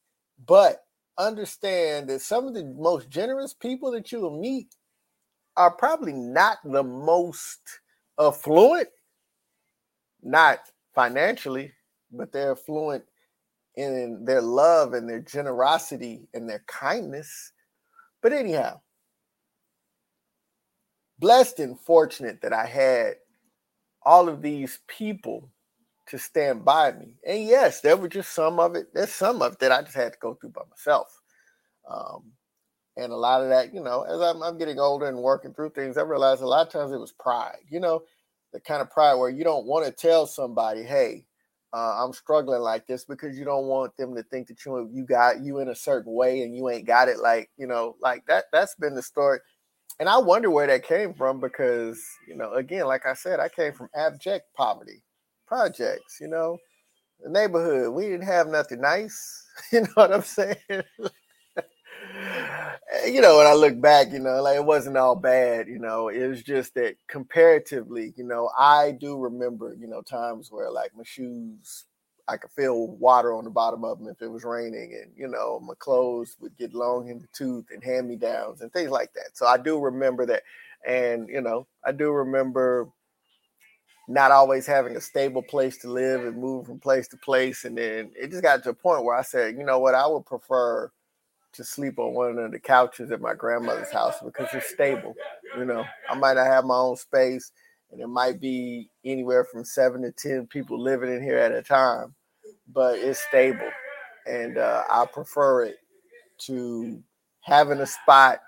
But 0.45 0.83
understand 1.17 2.09
that 2.09 2.21
some 2.21 2.47
of 2.47 2.53
the 2.53 2.65
most 2.77 3.09
generous 3.09 3.53
people 3.53 3.91
that 3.91 4.11
you 4.11 4.19
will 4.19 4.39
meet 4.39 4.75
are 5.55 5.71
probably 5.71 6.13
not 6.13 6.57
the 6.63 6.83
most 6.83 7.59
affluent, 8.19 8.89
not 10.21 10.59
financially, 10.93 11.71
but 12.11 12.31
they're 12.31 12.51
affluent 12.51 13.03
in 13.77 14.25
their 14.25 14.41
love 14.41 14.93
and 14.93 15.07
their 15.07 15.21
generosity 15.21 16.27
and 16.33 16.49
their 16.49 16.63
kindness. 16.67 17.53
But 18.21 18.33
anyhow, 18.33 18.81
blessed 21.19 21.59
and 21.59 21.79
fortunate 21.79 22.41
that 22.41 22.53
I 22.53 22.65
had 22.65 23.15
all 24.03 24.27
of 24.27 24.41
these 24.41 24.79
people 24.87 25.49
to 26.07 26.17
stand 26.17 26.65
by 26.65 26.91
me. 26.93 27.15
And 27.25 27.45
yes, 27.45 27.81
there 27.81 27.97
were 27.97 28.07
just 28.07 28.33
some 28.33 28.59
of 28.59 28.75
it. 28.75 28.87
There's 28.93 29.11
some 29.11 29.41
of 29.41 29.53
it 29.53 29.59
that 29.59 29.71
I 29.71 29.81
just 29.81 29.95
had 29.95 30.13
to 30.13 30.19
go 30.19 30.33
through 30.33 30.51
by 30.51 30.61
myself. 30.69 31.21
Um, 31.89 32.31
and 32.95 33.11
a 33.11 33.15
lot 33.15 33.43
of 33.43 33.49
that, 33.49 33.73
you 33.73 33.83
know, 33.83 34.03
as 34.03 34.19
I'm, 34.19 34.41
I'm 34.41 34.57
getting 34.57 34.79
older 34.79 35.05
and 35.05 35.19
working 35.19 35.53
through 35.53 35.69
things, 35.71 35.97
I 35.97 36.01
realized 36.01 36.41
a 36.41 36.47
lot 36.47 36.65
of 36.65 36.73
times 36.73 36.91
it 36.91 36.99
was 36.99 37.11
pride, 37.11 37.59
you 37.69 37.79
know, 37.79 38.03
the 38.53 38.59
kind 38.59 38.81
of 38.81 38.89
pride 38.89 39.15
where 39.15 39.29
you 39.29 39.43
don't 39.43 39.67
want 39.67 39.85
to 39.85 39.91
tell 39.91 40.25
somebody, 40.25 40.81
hey, 40.81 41.25
uh, 41.73 42.03
I'm 42.03 42.13
struggling 42.13 42.61
like 42.61 42.87
this 42.87 43.05
because 43.05 43.37
you 43.37 43.45
don't 43.45 43.65
want 43.67 43.95
them 43.97 44.15
to 44.15 44.23
think 44.23 44.47
that 44.47 44.65
you 44.65 44.89
you 44.93 45.05
got 45.05 45.41
you 45.41 45.59
in 45.59 45.69
a 45.69 45.75
certain 45.75 46.13
way 46.13 46.41
and 46.41 46.55
you 46.55 46.69
ain't 46.69 46.87
got 46.87 47.09
it 47.09 47.19
like 47.19 47.49
you 47.57 47.67
know 47.67 47.95
like 48.01 48.25
that. 48.27 48.45
That's 48.51 48.75
been 48.75 48.95
the 48.95 49.01
story, 49.03 49.39
and 49.99 50.09
I 50.09 50.17
wonder 50.19 50.49
where 50.51 50.67
that 50.67 50.83
came 50.87 51.13
from 51.13 51.39
because 51.41 52.01
you 52.27 52.35
know 52.37 52.53
again, 52.53 52.87
like 52.87 53.05
I 53.05 53.13
said, 53.13 53.39
I 53.39 53.49
came 53.49 53.73
from 53.73 53.89
abject 53.95 54.45
poverty, 54.55 55.03
projects. 55.47 56.19
You 56.21 56.29
know, 56.29 56.57
the 57.21 57.29
neighborhood 57.29 57.93
we 57.93 58.03
didn't 58.05 58.27
have 58.27 58.47
nothing 58.47 58.81
nice. 58.81 59.43
You 59.71 59.81
know 59.81 59.87
what 59.95 60.13
I'm 60.13 60.21
saying? 60.21 60.55
Eh, 62.91 63.07
you 63.07 63.21
know, 63.21 63.37
when 63.37 63.47
I 63.47 63.53
look 63.53 63.79
back, 63.79 64.11
you 64.11 64.19
know, 64.19 64.41
like 64.41 64.57
it 64.57 64.65
wasn't 64.65 64.97
all 64.97 65.15
bad, 65.15 65.67
you 65.67 65.79
know, 65.79 66.09
it 66.09 66.27
was 66.27 66.43
just 66.43 66.73
that 66.75 66.95
comparatively, 67.07 68.13
you 68.17 68.23
know, 68.23 68.49
I 68.57 68.91
do 68.91 69.17
remember, 69.17 69.75
you 69.79 69.87
know, 69.87 70.01
times 70.01 70.51
where 70.51 70.71
like 70.71 70.91
my 70.95 71.03
shoes, 71.03 71.85
I 72.27 72.37
could 72.37 72.51
feel 72.51 72.87
water 72.87 73.33
on 73.33 73.45
the 73.45 73.49
bottom 73.49 73.83
of 73.85 73.99
them 73.99 74.09
if 74.09 74.21
it 74.21 74.27
was 74.29 74.43
raining, 74.43 74.99
and 75.01 75.11
you 75.15 75.27
know, 75.27 75.59
my 75.61 75.73
clothes 75.79 76.35
would 76.41 76.57
get 76.57 76.73
long 76.73 77.09
in 77.09 77.19
the 77.19 77.27
tooth 77.33 77.65
and 77.71 77.83
hand 77.83 78.09
me 78.09 78.15
downs 78.17 78.61
and 78.61 78.71
things 78.73 78.89
like 78.91 79.13
that. 79.13 79.37
So 79.37 79.45
I 79.47 79.57
do 79.57 79.79
remember 79.79 80.25
that. 80.27 80.43
And, 80.85 81.27
you 81.27 81.41
know, 81.41 81.67
I 81.85 81.91
do 81.91 82.11
remember 82.11 82.87
not 84.07 84.31
always 84.31 84.65
having 84.65 84.95
a 84.95 85.01
stable 85.01 85.41
place 85.43 85.77
to 85.79 85.91
live 85.91 86.25
and 86.25 86.37
move 86.37 86.65
from 86.65 86.79
place 86.79 87.07
to 87.09 87.17
place. 87.17 87.65
And 87.65 87.77
then 87.77 88.11
it 88.15 88.31
just 88.31 88.43
got 88.43 88.63
to 88.63 88.69
a 88.69 88.73
point 88.73 89.03
where 89.03 89.15
I 89.15 89.21
said, 89.21 89.55
you 89.57 89.63
know 89.65 89.79
what, 89.79 89.95
I 89.95 90.07
would 90.07 90.25
prefer 90.25 90.91
to 91.57 91.63
sleep 91.63 91.99
on 91.99 92.13
one 92.13 92.37
of 92.37 92.51
the 92.51 92.59
couches 92.59 93.11
at 93.11 93.21
my 93.21 93.33
grandmother's 93.33 93.91
house 93.91 94.15
because 94.23 94.47
it's 94.53 94.69
stable. 94.69 95.15
You 95.57 95.65
know, 95.65 95.83
I 96.09 96.15
might 96.15 96.35
not 96.35 96.47
have 96.47 96.65
my 96.65 96.75
own 96.75 96.95
space 96.95 97.51
and 97.91 98.01
it 98.01 98.07
might 98.07 98.39
be 98.39 98.89
anywhere 99.03 99.43
from 99.43 99.65
seven 99.65 100.01
to 100.03 100.11
10 100.11 100.47
people 100.47 100.81
living 100.81 101.13
in 101.13 101.21
here 101.21 101.37
at 101.37 101.51
a 101.51 101.61
time, 101.61 102.15
but 102.73 102.99
it's 102.99 103.19
stable. 103.19 103.69
And 104.25 104.57
uh, 104.57 104.83
I 104.89 105.05
prefer 105.05 105.65
it 105.65 105.77
to 106.39 107.01
having 107.41 107.79
a 107.79 107.87
spot 107.87 108.39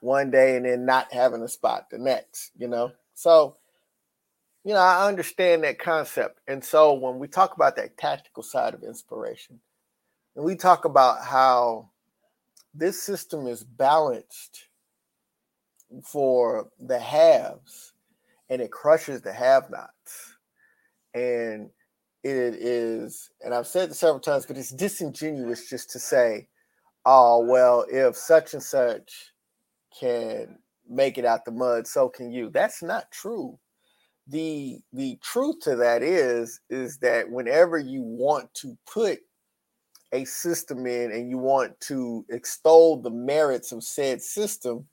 one 0.00 0.30
day 0.30 0.56
and 0.56 0.66
then 0.66 0.84
not 0.84 1.12
having 1.12 1.42
a 1.42 1.48
spot 1.48 1.88
the 1.90 1.98
next, 1.98 2.50
you 2.56 2.68
know? 2.68 2.92
So, 3.14 3.56
you 4.64 4.74
know, 4.74 4.80
I 4.80 5.08
understand 5.08 5.64
that 5.64 5.78
concept. 5.78 6.40
And 6.46 6.62
so 6.62 6.92
when 6.92 7.18
we 7.18 7.26
talk 7.26 7.54
about 7.56 7.76
that 7.76 7.96
tactical 7.96 8.42
side 8.42 8.74
of 8.74 8.82
inspiration, 8.82 9.60
and 10.36 10.44
we 10.44 10.56
talk 10.56 10.84
about 10.84 11.24
how 11.24 11.90
this 12.74 13.02
system 13.02 13.46
is 13.46 13.64
balanced 13.64 14.68
for 16.04 16.68
the 16.78 16.98
haves 16.98 17.92
and 18.48 18.62
it 18.62 18.70
crushes 18.70 19.22
the 19.22 19.32
have 19.32 19.70
nots. 19.70 20.36
And 21.14 21.70
it 22.24 22.54
is, 22.54 23.30
and 23.42 23.52
I've 23.52 23.66
said 23.66 23.90
this 23.90 23.98
several 23.98 24.20
times, 24.20 24.46
but 24.46 24.56
it's 24.56 24.70
disingenuous 24.70 25.68
just 25.68 25.90
to 25.90 25.98
say, 25.98 26.48
oh, 27.04 27.44
well, 27.44 27.84
if 27.90 28.16
such 28.16 28.54
and 28.54 28.62
such 28.62 29.32
can 29.98 30.58
make 30.88 31.18
it 31.18 31.24
out 31.24 31.44
the 31.44 31.50
mud, 31.50 31.86
so 31.86 32.08
can 32.08 32.30
you. 32.32 32.50
That's 32.50 32.82
not 32.82 33.10
true 33.10 33.58
the 34.28 34.78
the 34.92 35.18
truth 35.22 35.56
to 35.60 35.76
that 35.76 36.02
is 36.02 36.60
is 36.70 36.98
that 36.98 37.30
whenever 37.30 37.78
you 37.78 38.02
want 38.02 38.52
to 38.54 38.76
put 38.90 39.18
a 40.12 40.24
system 40.24 40.86
in 40.86 41.10
and 41.12 41.30
you 41.30 41.38
want 41.38 41.78
to 41.80 42.24
extol 42.30 43.00
the 43.00 43.10
merits 43.10 43.72
of 43.72 43.82
said 43.82 44.20
system 44.20 44.86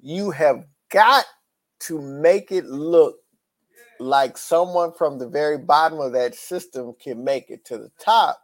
you 0.00 0.30
have 0.30 0.64
got 0.90 1.24
to 1.80 2.00
make 2.00 2.52
it 2.52 2.66
look 2.66 3.16
like 4.00 4.36
someone 4.36 4.92
from 4.92 5.18
the 5.18 5.28
very 5.28 5.58
bottom 5.58 6.00
of 6.00 6.12
that 6.12 6.34
system 6.34 6.94
can 7.00 7.22
make 7.22 7.50
it 7.50 7.64
to 7.64 7.78
the 7.78 7.90
top 7.98 8.40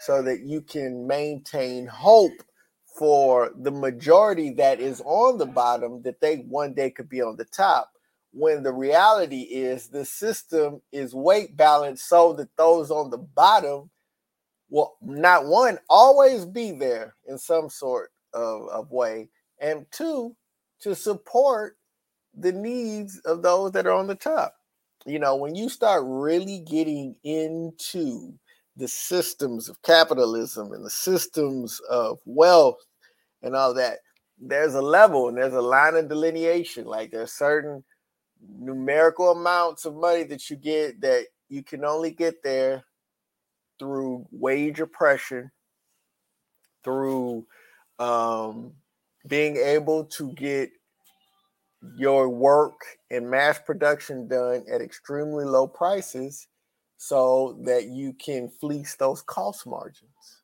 so 0.00 0.22
that 0.22 0.40
you 0.40 0.60
can 0.60 1.06
maintain 1.06 1.86
hope 1.86 2.32
for 2.98 3.52
the 3.60 3.70
majority 3.70 4.50
that 4.50 4.80
is 4.80 5.00
on 5.04 5.38
the 5.38 5.46
bottom 5.46 6.02
that 6.02 6.20
they 6.20 6.36
one 6.48 6.74
day 6.74 6.90
could 6.90 7.08
be 7.08 7.22
on 7.22 7.36
the 7.36 7.44
top. 7.46 7.90
When 8.32 8.62
the 8.62 8.72
reality 8.72 9.42
is 9.42 9.88
the 9.88 10.04
system 10.04 10.82
is 10.92 11.14
weight 11.14 11.56
balanced 11.56 12.08
so 12.08 12.32
that 12.34 12.54
those 12.56 12.90
on 12.90 13.10
the 13.10 13.18
bottom 13.18 13.90
will 14.72 14.94
not 15.02 15.44
one 15.44 15.78
always 15.90 16.46
be 16.46 16.72
there 16.72 17.14
in 17.26 17.36
some 17.36 17.68
sort 17.68 18.10
of, 18.32 18.66
of 18.70 18.90
way. 18.90 19.28
And 19.60 19.84
two 19.92 20.34
to 20.80 20.94
support 20.96 21.76
the 22.34 22.52
needs 22.52 23.20
of 23.26 23.42
those 23.42 23.72
that 23.72 23.86
are 23.86 23.92
on 23.92 24.06
the 24.06 24.14
top. 24.14 24.54
You 25.04 25.18
know 25.18 25.36
when 25.36 25.54
you 25.54 25.68
start 25.68 26.04
really 26.06 26.60
getting 26.60 27.14
into 27.22 28.32
the 28.76 28.88
systems 28.88 29.68
of 29.68 29.82
capitalism 29.82 30.72
and 30.72 30.84
the 30.84 30.90
systems 30.90 31.78
of 31.90 32.18
wealth 32.24 32.78
and 33.42 33.54
all 33.54 33.74
that 33.74 33.98
there's 34.40 34.74
a 34.74 34.80
level 34.80 35.28
and 35.28 35.36
there's 35.36 35.52
a 35.52 35.60
line 35.60 35.96
of 35.96 36.08
delineation. 36.08 36.86
Like 36.86 37.10
there's 37.10 37.32
certain 37.32 37.84
numerical 38.58 39.32
amounts 39.32 39.84
of 39.84 39.94
money 39.94 40.22
that 40.24 40.48
you 40.48 40.56
get 40.56 41.00
that 41.02 41.26
you 41.48 41.62
can 41.62 41.84
only 41.84 42.10
get 42.10 42.42
there 42.42 42.84
through 43.82 44.24
wage 44.30 44.78
oppression, 44.78 45.50
through 46.84 47.44
um, 47.98 48.72
being 49.26 49.56
able 49.56 50.04
to 50.04 50.32
get 50.34 50.70
your 51.96 52.28
work 52.28 52.80
and 53.10 53.28
mass 53.28 53.58
production 53.58 54.28
done 54.28 54.64
at 54.72 54.80
extremely 54.80 55.44
low 55.44 55.66
prices 55.66 56.46
so 56.96 57.58
that 57.64 57.86
you 57.86 58.12
can 58.12 58.48
fleece 58.48 58.94
those 58.94 59.20
cost 59.22 59.66
margins. 59.66 60.42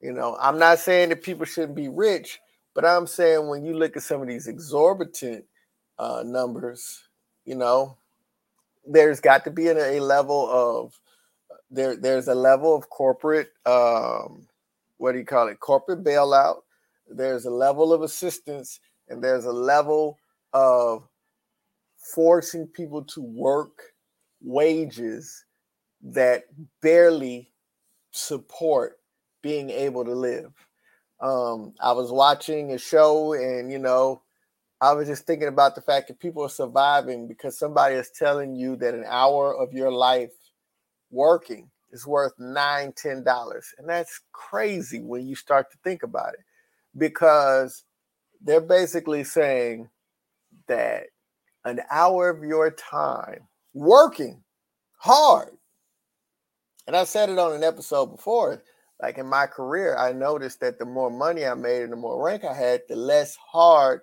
You 0.00 0.12
know, 0.12 0.38
I'm 0.40 0.58
not 0.58 0.78
saying 0.78 1.10
that 1.10 1.22
people 1.22 1.44
shouldn't 1.44 1.74
be 1.74 1.90
rich, 1.90 2.40
but 2.74 2.86
I'm 2.86 3.06
saying 3.06 3.46
when 3.46 3.62
you 3.62 3.74
look 3.74 3.94
at 3.94 4.02
some 4.02 4.22
of 4.22 4.28
these 4.28 4.46
exorbitant 4.46 5.44
uh, 5.98 6.22
numbers, 6.24 7.02
you 7.44 7.56
know, 7.56 7.98
there's 8.86 9.20
got 9.20 9.44
to 9.44 9.50
be 9.50 9.66
a, 9.66 9.98
a 9.98 10.00
level 10.00 10.48
of 10.50 10.98
there. 11.70 11.96
There's 11.96 12.28
a 12.28 12.34
level 12.34 12.74
of 12.74 12.88
corporate, 12.90 13.50
um, 13.66 14.46
what 14.96 15.12
do 15.12 15.18
you 15.18 15.24
call 15.24 15.48
it? 15.48 15.60
Corporate 15.60 16.04
bailout. 16.04 16.62
There's 17.08 17.46
a 17.46 17.50
level 17.50 17.92
of 17.92 18.02
assistance, 18.02 18.80
and 19.08 19.22
there's 19.22 19.46
a 19.46 19.52
level 19.52 20.18
of 20.52 21.08
forcing 21.96 22.66
people 22.66 23.02
to 23.04 23.20
work 23.20 23.82
wages 24.40 25.44
that 26.02 26.44
barely 26.80 27.50
support 28.12 28.98
being 29.42 29.70
able 29.70 30.04
to 30.04 30.12
live. 30.12 30.52
Um, 31.20 31.74
I 31.80 31.92
was 31.92 32.12
watching 32.12 32.72
a 32.72 32.78
show, 32.78 33.32
and 33.32 33.72
you 33.72 33.78
know, 33.78 34.22
I 34.80 34.92
was 34.92 35.08
just 35.08 35.26
thinking 35.26 35.48
about 35.48 35.74
the 35.74 35.80
fact 35.80 36.08
that 36.08 36.20
people 36.20 36.44
are 36.44 36.48
surviving 36.48 37.26
because 37.26 37.58
somebody 37.58 37.96
is 37.96 38.10
telling 38.10 38.54
you 38.54 38.76
that 38.76 38.94
an 38.94 39.04
hour 39.08 39.56
of 39.56 39.72
your 39.72 39.90
life 39.90 40.30
working 41.10 41.70
is 41.90 42.06
worth 42.06 42.32
nine, 42.38 42.92
ten 42.92 43.22
dollars. 43.22 43.74
And 43.78 43.88
that's 43.88 44.20
crazy 44.32 45.00
when 45.00 45.26
you 45.26 45.34
start 45.34 45.70
to 45.70 45.78
think 45.84 46.02
about 46.02 46.34
it. 46.34 46.40
Because 46.96 47.84
they're 48.40 48.60
basically 48.60 49.24
saying 49.24 49.88
that 50.66 51.04
an 51.64 51.80
hour 51.90 52.28
of 52.30 52.42
your 52.42 52.70
time 52.70 53.48
working 53.74 54.42
hard, 54.96 55.56
and 56.86 56.96
I 56.96 57.04
said 57.04 57.28
it 57.28 57.38
on 57.38 57.54
an 57.54 57.64
episode 57.64 58.06
before. 58.06 58.62
Like 59.00 59.18
in 59.18 59.26
my 59.26 59.46
career, 59.46 59.96
I 59.96 60.12
noticed 60.12 60.60
that 60.60 60.78
the 60.78 60.84
more 60.84 61.10
money 61.10 61.46
I 61.46 61.54
made 61.54 61.82
and 61.82 61.92
the 61.92 61.96
more 61.96 62.24
rank 62.24 62.44
I 62.44 62.54
had, 62.54 62.80
the 62.88 62.96
less 62.96 63.36
hard 63.36 64.00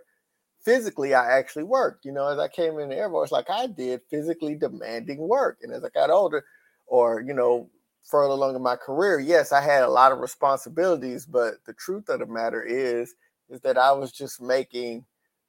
physically 0.63 1.13
I 1.13 1.37
actually 1.37 1.63
worked. 1.63 2.05
You 2.05 2.13
know, 2.13 2.27
as 2.27 2.39
I 2.39 2.47
came 2.47 2.79
in 2.79 2.89
the 2.89 2.95
Air 2.95 3.09
Force, 3.09 3.31
like 3.31 3.49
I 3.49 3.67
did 3.67 4.01
physically 4.09 4.55
demanding 4.55 5.19
work. 5.19 5.59
And 5.61 5.73
as 5.73 5.83
I 5.83 5.89
got 5.89 6.09
older, 6.09 6.45
or, 6.87 7.21
you 7.21 7.33
know, 7.33 7.69
further 8.03 8.33
along 8.33 8.55
in 8.55 8.61
my 8.61 8.75
career, 8.75 9.19
yes, 9.19 9.51
I 9.51 9.61
had 9.61 9.83
a 9.83 9.89
lot 9.89 10.11
of 10.11 10.19
responsibilities, 10.19 11.25
but 11.25 11.55
the 11.65 11.73
truth 11.73 12.09
of 12.09 12.19
the 12.19 12.25
matter 12.27 12.63
is, 12.63 13.15
is 13.49 13.61
that 13.61 13.77
I 13.77 13.91
was 13.91 14.11
just 14.11 14.41
making 14.41 15.05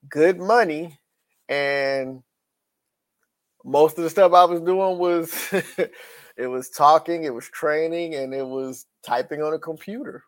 good 0.08 0.38
money 0.38 0.98
and 1.48 2.22
most 3.64 3.98
of 3.98 4.04
the 4.04 4.10
stuff 4.10 4.32
I 4.32 4.44
was 4.44 4.60
doing 4.60 4.98
was 4.98 5.32
it 6.36 6.46
was 6.46 6.70
talking, 6.70 7.24
it 7.24 7.34
was 7.34 7.48
training, 7.48 8.14
and 8.14 8.32
it 8.34 8.46
was 8.46 8.86
typing 9.04 9.42
on 9.42 9.54
a 9.54 9.58
computer 9.58 10.24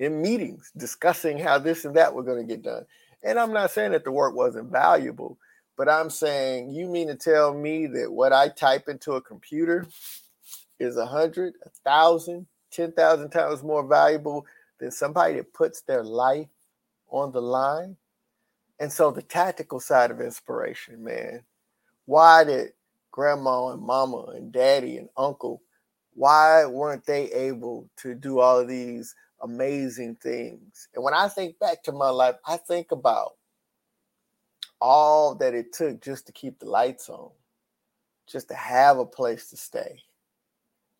in 0.00 0.20
meetings, 0.22 0.70
discussing 0.76 1.38
how 1.38 1.58
this 1.58 1.84
and 1.84 1.96
that 1.96 2.14
were 2.14 2.22
going 2.22 2.46
to 2.46 2.52
get 2.54 2.62
done. 2.62 2.84
And 3.22 3.38
I'm 3.38 3.52
not 3.52 3.70
saying 3.70 3.92
that 3.92 4.04
the 4.04 4.12
work 4.12 4.34
wasn't 4.34 4.70
valuable, 4.70 5.38
but 5.76 5.88
I'm 5.88 6.10
saying 6.10 6.72
you 6.72 6.88
mean 6.88 7.08
to 7.08 7.14
tell 7.14 7.54
me 7.54 7.86
that 7.88 8.12
what 8.12 8.32
I 8.32 8.48
type 8.48 8.88
into 8.88 9.12
a 9.12 9.22
computer 9.22 9.86
is 10.78 10.96
a 10.96 11.06
hundred, 11.06 11.54
a 11.64 11.70
thousand, 11.84 12.46
ten 12.70 12.92
thousand 12.92 13.30
times 13.30 13.62
more 13.62 13.86
valuable 13.86 14.46
than 14.78 14.90
somebody 14.90 15.34
that 15.36 15.52
puts 15.52 15.82
their 15.82 16.02
life 16.02 16.48
on 17.08 17.32
the 17.32 17.42
line? 17.42 17.96
And 18.80 18.92
so 18.92 19.10
the 19.10 19.22
tactical 19.22 19.80
side 19.80 20.10
of 20.10 20.20
inspiration, 20.20 21.02
man. 21.02 21.42
Why 22.06 22.44
did 22.44 22.72
grandma 23.14 23.68
and 23.68 23.80
mama 23.80 24.32
and 24.34 24.50
daddy 24.50 24.96
and 24.96 25.08
uncle, 25.16 25.62
why 26.14 26.66
weren't 26.66 27.06
they 27.06 27.30
able 27.30 27.88
to 27.96 28.12
do 28.12 28.40
all 28.40 28.58
of 28.58 28.66
these 28.66 29.14
amazing 29.44 30.16
things. 30.16 30.88
And 30.94 31.04
when 31.04 31.14
I 31.14 31.28
think 31.28 31.58
back 31.60 31.84
to 31.84 31.92
my 31.92 32.08
life, 32.08 32.34
I 32.44 32.56
think 32.56 32.90
about 32.90 33.34
all 34.80 35.36
that 35.36 35.54
it 35.54 35.72
took 35.72 36.02
just 36.02 36.26
to 36.26 36.32
keep 36.32 36.58
the 36.58 36.68
lights 36.68 37.08
on, 37.08 37.30
just 38.26 38.48
to 38.48 38.54
have 38.54 38.98
a 38.98 39.06
place 39.06 39.48
to 39.50 39.56
stay, 39.56 40.02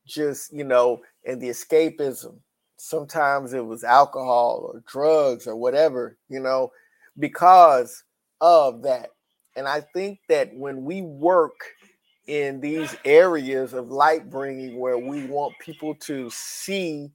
just, 0.06 0.52
you 0.52 0.64
know, 0.64 1.00
and 1.26 1.40
the 1.40 1.48
escapism 1.48 2.38
sometimes 2.84 3.54
it 3.54 3.64
was 3.64 3.82
alcohol 3.82 4.70
or 4.72 4.82
drugs 4.86 5.46
or 5.46 5.56
whatever, 5.56 6.18
you 6.28 6.38
know, 6.40 6.70
because 7.18 8.04
of 8.40 8.82
that. 8.82 9.10
And 9.56 9.66
I 9.66 9.80
think 9.80 10.20
that 10.28 10.54
when 10.54 10.84
we 10.84 11.02
work 11.02 11.58
in 12.26 12.60
these 12.60 12.94
areas 13.04 13.72
of 13.72 13.90
light 13.90 14.28
bringing 14.28 14.78
where 14.78 14.98
we 14.98 15.26
want 15.26 15.54
people 15.60 15.94
to 15.94 16.28
see 16.30 17.10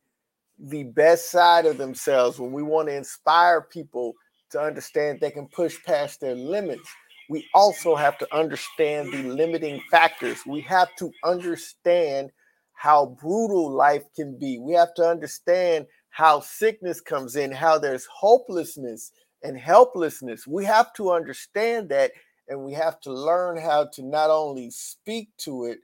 the 0.57 0.83
best 0.83 1.29
side 1.29 1.65
of 1.65 1.77
themselves, 1.77 2.39
when 2.39 2.51
we 2.51 2.63
want 2.63 2.87
to 2.87 2.95
inspire 2.95 3.61
people 3.61 4.13
to 4.51 4.59
understand 4.59 5.19
they 5.19 5.31
can 5.31 5.47
push 5.47 5.77
past 5.83 6.19
their 6.19 6.35
limits, 6.35 6.89
we 7.29 7.47
also 7.53 7.95
have 7.95 8.17
to 8.17 8.35
understand 8.35 9.13
the 9.13 9.23
limiting 9.23 9.81
factors. 9.91 10.39
We 10.47 10.61
have 10.61 10.95
to 10.97 11.11
understand 11.23 12.31
how 12.79 13.07
brutal 13.21 13.69
life 13.69 14.05
can 14.15 14.37
be. 14.39 14.57
We 14.57 14.71
have 14.71 14.93
to 14.93 15.03
understand 15.03 15.85
how 16.11 16.39
sickness 16.39 17.01
comes 17.01 17.35
in, 17.35 17.51
how 17.51 17.77
there's 17.77 18.05
hopelessness 18.05 19.11
and 19.43 19.57
helplessness. 19.57 20.47
We 20.47 20.63
have 20.63 20.93
to 20.93 21.11
understand 21.11 21.89
that 21.89 22.13
and 22.47 22.63
we 22.63 22.71
have 22.71 23.01
to 23.01 23.11
learn 23.11 23.57
how 23.57 23.89
to 23.95 24.01
not 24.01 24.29
only 24.29 24.71
speak 24.71 25.27
to 25.39 25.65
it 25.65 25.79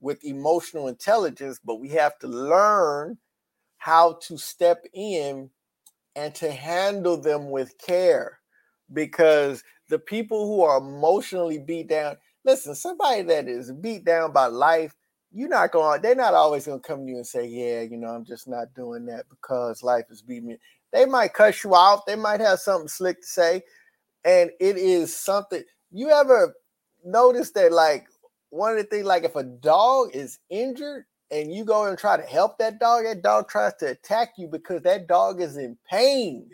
with 0.00 0.24
emotional 0.24 0.88
intelligence, 0.88 1.60
but 1.64 1.78
we 1.78 1.88
have 1.90 2.18
to 2.18 2.26
learn 2.26 3.16
how 3.78 4.18
to 4.22 4.36
step 4.36 4.84
in 4.92 5.50
and 6.16 6.34
to 6.34 6.50
handle 6.50 7.16
them 7.16 7.50
with 7.50 7.78
care 7.78 8.40
because 8.92 9.62
the 9.88 10.00
people 10.00 10.48
who 10.48 10.62
are 10.62 10.78
emotionally 10.78 11.60
beat 11.60 11.88
down 11.88 12.16
listen 12.44 12.74
somebody 12.74 13.22
that 13.22 13.46
is 13.46 13.70
beat 13.70 14.04
down 14.04 14.32
by 14.32 14.46
life 14.46 14.96
you're 15.32 15.48
not 15.48 15.72
going 15.72 16.00
they're 16.02 16.14
not 16.14 16.34
always 16.34 16.66
going 16.66 16.80
to 16.80 16.86
come 16.86 17.04
to 17.04 17.10
you 17.10 17.16
and 17.16 17.26
say 17.26 17.46
yeah 17.46 17.80
you 17.82 17.96
know 17.96 18.08
i'm 18.08 18.24
just 18.24 18.48
not 18.48 18.72
doing 18.74 19.06
that 19.06 19.24
because 19.28 19.82
life 19.82 20.04
is 20.10 20.22
beating 20.22 20.48
me. 20.48 20.58
They 20.92 21.06
might 21.06 21.34
cuss 21.34 21.62
you 21.62 21.74
out 21.74 22.06
they 22.06 22.16
might 22.16 22.40
have 22.40 22.58
something 22.58 22.88
slick 22.88 23.20
to 23.20 23.26
say 23.26 23.62
and 24.24 24.50
it 24.60 24.76
is 24.76 25.14
something 25.14 25.62
you 25.90 26.10
ever 26.10 26.54
notice 27.04 27.50
that 27.52 27.72
like 27.72 28.06
one 28.50 28.72
of 28.72 28.78
the 28.78 28.84
things 28.84 29.06
like 29.06 29.24
if 29.24 29.36
a 29.36 29.44
dog 29.44 30.10
is 30.14 30.38
injured 30.50 31.04
and 31.30 31.52
you 31.54 31.64
go 31.64 31.86
and 31.86 31.96
try 31.96 32.16
to 32.16 32.22
help 32.24 32.58
that 32.58 32.80
dog 32.80 33.04
that 33.04 33.22
dog 33.22 33.48
tries 33.48 33.74
to 33.74 33.86
attack 33.86 34.30
you 34.36 34.48
because 34.48 34.82
that 34.82 35.06
dog 35.06 35.40
is 35.40 35.56
in 35.56 35.78
pain. 35.88 36.48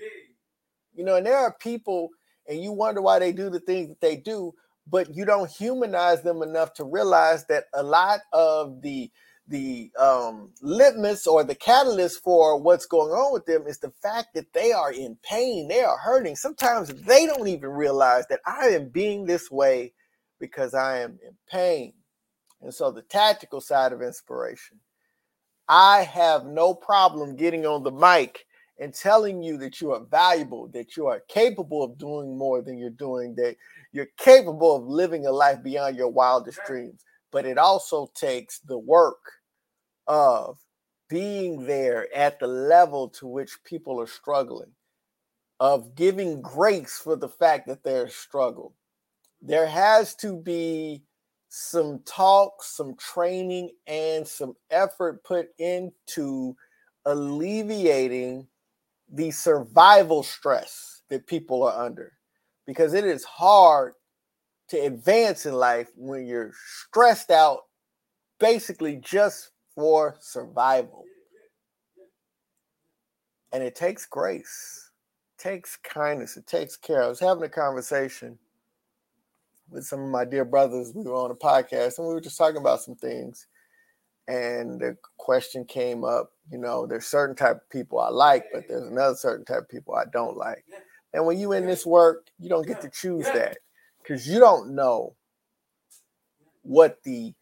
You 0.95 1.05
know 1.05 1.17
and 1.17 1.27
there 1.27 1.39
are 1.39 1.57
people 1.61 2.11
and 2.47 2.63
you 2.63 2.73
wonder 2.73 3.01
why 3.03 3.19
they 3.19 3.33
do 3.33 3.51
the 3.51 3.61
things 3.61 3.89
that 3.89 4.01
they 4.01 4.17
do 4.17 4.53
but 4.87 5.15
you 5.15 5.25
don't 5.25 5.51
humanize 5.51 6.23
them 6.23 6.43
enough 6.43 6.75
to 6.75 6.85
realize 6.85 7.47
that 7.47 7.65
a 7.75 7.83
lot 7.83 8.21
of 8.33 8.83
the 8.83 9.11
the 9.49 9.93
um, 9.99 10.51
litmus 10.61 11.27
or 11.27 11.45
the 11.45 11.55
catalyst 11.55 12.23
for 12.25 12.61
what's 12.61 12.87
going 12.87 13.13
on 13.13 13.33
with 13.33 13.47
them 13.47 13.65
is 13.67 13.79
the 13.79 13.93
fact 14.03 14.35
that 14.35 14.53
they 14.53 14.73
are 14.73 14.93
in 14.93 15.17
pain, 15.23 15.69
they 15.69 15.83
are 15.83 15.99
hurting. 15.99 16.35
Sometimes 16.35 16.89
they 16.89 17.27
don't 17.27 17.47
even 17.47 17.71
realize 17.71 18.27
that 18.29 18.41
I 18.45 18.71
am 18.71 18.89
being 18.89 19.25
this 19.25 19.51
way 19.51 19.93
because 20.41 20.75
I 20.75 20.99
am 20.99 21.19
in 21.25 21.37
pain. 21.49 21.93
And 22.61 22.75
so, 22.75 22.91
the 22.91 23.03
tactical 23.03 23.61
side 23.61 23.93
of 23.93 24.03
inspiration, 24.03 24.81
I 25.69 26.03
have 26.03 26.47
no 26.47 26.75
problem 26.75 27.37
getting 27.37 27.67
on 27.67 27.83
the 27.85 27.93
mic 27.93 28.47
and 28.79 28.93
telling 28.93 29.43
you 29.43 29.57
that 29.59 29.81
you 29.81 29.93
are 29.93 30.05
valuable, 30.11 30.69
that 30.69 30.97
you 30.97 31.07
are 31.07 31.23
capable 31.29 31.83
of 31.83 31.99
doing 31.99 32.37
more 32.37 32.61
than 32.61 32.79
you're 32.79 32.91
doing, 32.91 33.35
that 33.37 33.57
you're 33.93 34.09
capable 34.19 34.77
of 34.77 34.85
living 34.85 35.27
a 35.27 35.33
life 35.33 35.63
beyond 35.63 35.97
your 35.97 36.09
wildest 36.09 36.61
dreams. 36.67 37.03
But 37.33 37.47
it 37.47 37.59
also 37.59 38.11
takes 38.15 38.59
the 38.61 38.79
work 38.79 39.19
of 40.07 40.59
being 41.09 41.65
there 41.67 42.09
at 42.15 42.39
the 42.39 42.47
level 42.47 43.09
to 43.09 43.27
which 43.27 43.63
people 43.65 44.01
are 44.01 44.07
struggling, 44.07 44.73
of 45.61 45.95
giving 45.95 46.43
grace 46.43 46.99
for 46.99 47.17
the 47.17 47.29
fact 47.29 47.67
that 47.69 47.83
they're 47.83 48.09
struggle. 48.09 48.75
There 49.41 49.67
has 49.67 50.15
to 50.17 50.37
be 50.37 51.03
some 51.49 52.01
talk, 52.05 52.63
some 52.63 52.95
training, 52.97 53.71
and 53.87 54.27
some 54.27 54.55
effort 54.71 55.25
put 55.25 55.49
into 55.59 56.57
alleviating 57.05 58.47
the 59.13 59.31
survival 59.31 60.23
stress 60.23 61.03
that 61.09 61.27
people 61.27 61.63
are 61.63 61.85
under 61.85 62.13
because 62.67 62.95
it 62.95 63.05
is 63.05 63.25
hard 63.25 63.95
to 64.69 64.79
advance 64.79 65.47
in 65.47 65.55
life 65.55 65.89
when 65.97 66.27
you're 66.27 66.53
stressed 66.83 67.31
out 67.31 67.61
basically 68.39 68.97
just 68.97 69.51
for 69.75 70.17
survival. 70.21 71.05
And 73.53 73.63
it 73.63 73.77
takes 73.77 74.05
grace, 74.07 74.91
it 75.39 75.43
takes 75.43 75.77
kindness, 75.77 76.37
it 76.37 76.47
takes 76.47 76.77
care. 76.77 77.03
I 77.03 77.09
was 77.09 77.21
having 77.21 77.45
a 77.45 77.49
conversation 77.49 78.39
with 79.71 79.85
some 79.85 80.01
of 80.01 80.09
my 80.09 80.25
dear 80.25 80.45
brothers. 80.45 80.93
We 80.95 81.05
were 81.05 81.15
on 81.15 81.31
a 81.31 81.35
podcast 81.35 81.99
and 81.99 82.09
we 82.09 82.15
were 82.15 82.21
just 82.21 82.39
talking 82.39 82.59
about 82.61 82.83
some 82.83 82.97
things. 82.97 83.47
And 84.29 84.81
the 84.81 84.97
question 85.19 85.65
came 85.65 86.05
up, 86.05 86.33
you 86.51 86.59
know, 86.59 86.87
there's 86.87 87.07
certain 87.07 87.37
type 87.37 87.57
of 87.57 87.71
people 87.71 88.01
I 88.01 88.09
like, 88.09 88.45
but 88.53 88.65
there's 88.69 88.87
another 88.87 89.15
certain 89.15 89.45
type 89.45 89.63
of 89.63 89.69
people 89.69 89.95
I 89.95 90.05
don't 90.13 90.37
like. 90.37 90.65
And 91.13 91.25
when 91.27 91.39
you 91.39 91.53
in 91.53 91.67
this 91.67 91.87
work, 91.87 92.27
you 92.39 92.49
don't 92.49 92.67
get 92.67 92.81
to 92.83 92.91
choose 92.91 93.25
that 93.27 93.59
because 94.03 94.29
you 94.29 94.41
don't 94.41 94.75
know 94.75 95.15
what 96.63 97.03
the 97.05 97.35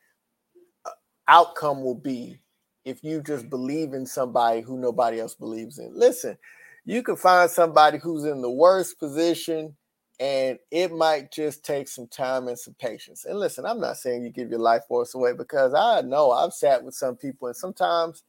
uh, 0.84 0.90
outcome 1.26 1.82
will 1.82 1.94
be 1.94 2.40
if 2.84 3.02
you 3.02 3.22
just 3.22 3.48
believe 3.48 3.94
in 3.94 4.04
somebody 4.04 4.60
who 4.60 4.78
nobody 4.78 5.18
else 5.20 5.34
believes 5.34 5.78
in. 5.78 5.90
Listen, 5.94 6.36
you 6.84 7.02
can 7.02 7.16
find 7.16 7.50
somebody 7.50 7.98
who's 7.98 8.24
in 8.24 8.42
the 8.42 8.50
worst 8.50 8.98
position 8.98 9.74
and 10.20 10.58
it 10.70 10.92
might 10.92 11.32
just 11.32 11.64
take 11.64 11.88
some 11.88 12.06
time 12.06 12.48
and 12.48 12.58
some 12.58 12.74
patience. 12.74 13.24
And 13.24 13.38
listen, 13.38 13.66
I'm 13.66 13.80
not 13.80 13.96
saying 13.96 14.22
you 14.22 14.30
give 14.30 14.50
your 14.50 14.60
life 14.60 14.84
force 14.86 15.14
away 15.14 15.32
because 15.32 15.74
I 15.74 16.02
know 16.02 16.30
I've 16.30 16.52
sat 16.52 16.84
with 16.84 16.94
some 16.94 17.16
people 17.16 17.48
and 17.48 17.56
sometimes 17.56 18.22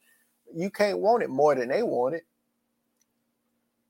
you 0.54 0.70
can't 0.70 0.98
want 0.98 1.22
it 1.22 1.30
more 1.30 1.54
than 1.54 1.68
they 1.68 1.82
want 1.82 2.16
it. 2.16 2.24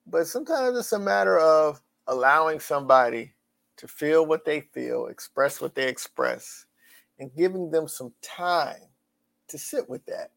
But 0.07 0.27
sometimes 0.27 0.79
it's 0.79 0.93
a 0.93 0.99
matter 0.99 1.39
of 1.39 1.81
allowing 2.07 2.61
somebody 2.61 3.33
to 3.79 3.89
feel 3.89 4.27
what 4.27 4.45
they 4.45 4.61
feel, 4.61 5.07
express 5.07 5.61
what 5.61 5.75
they 5.75 5.89
express, 5.89 6.67
and 7.19 7.35
giving 7.35 7.71
them 7.71 7.89
some 7.89 8.13
time 8.23 8.81
to 9.49 9.59
sit 9.59 9.89
with 9.89 10.05
that. 10.07 10.31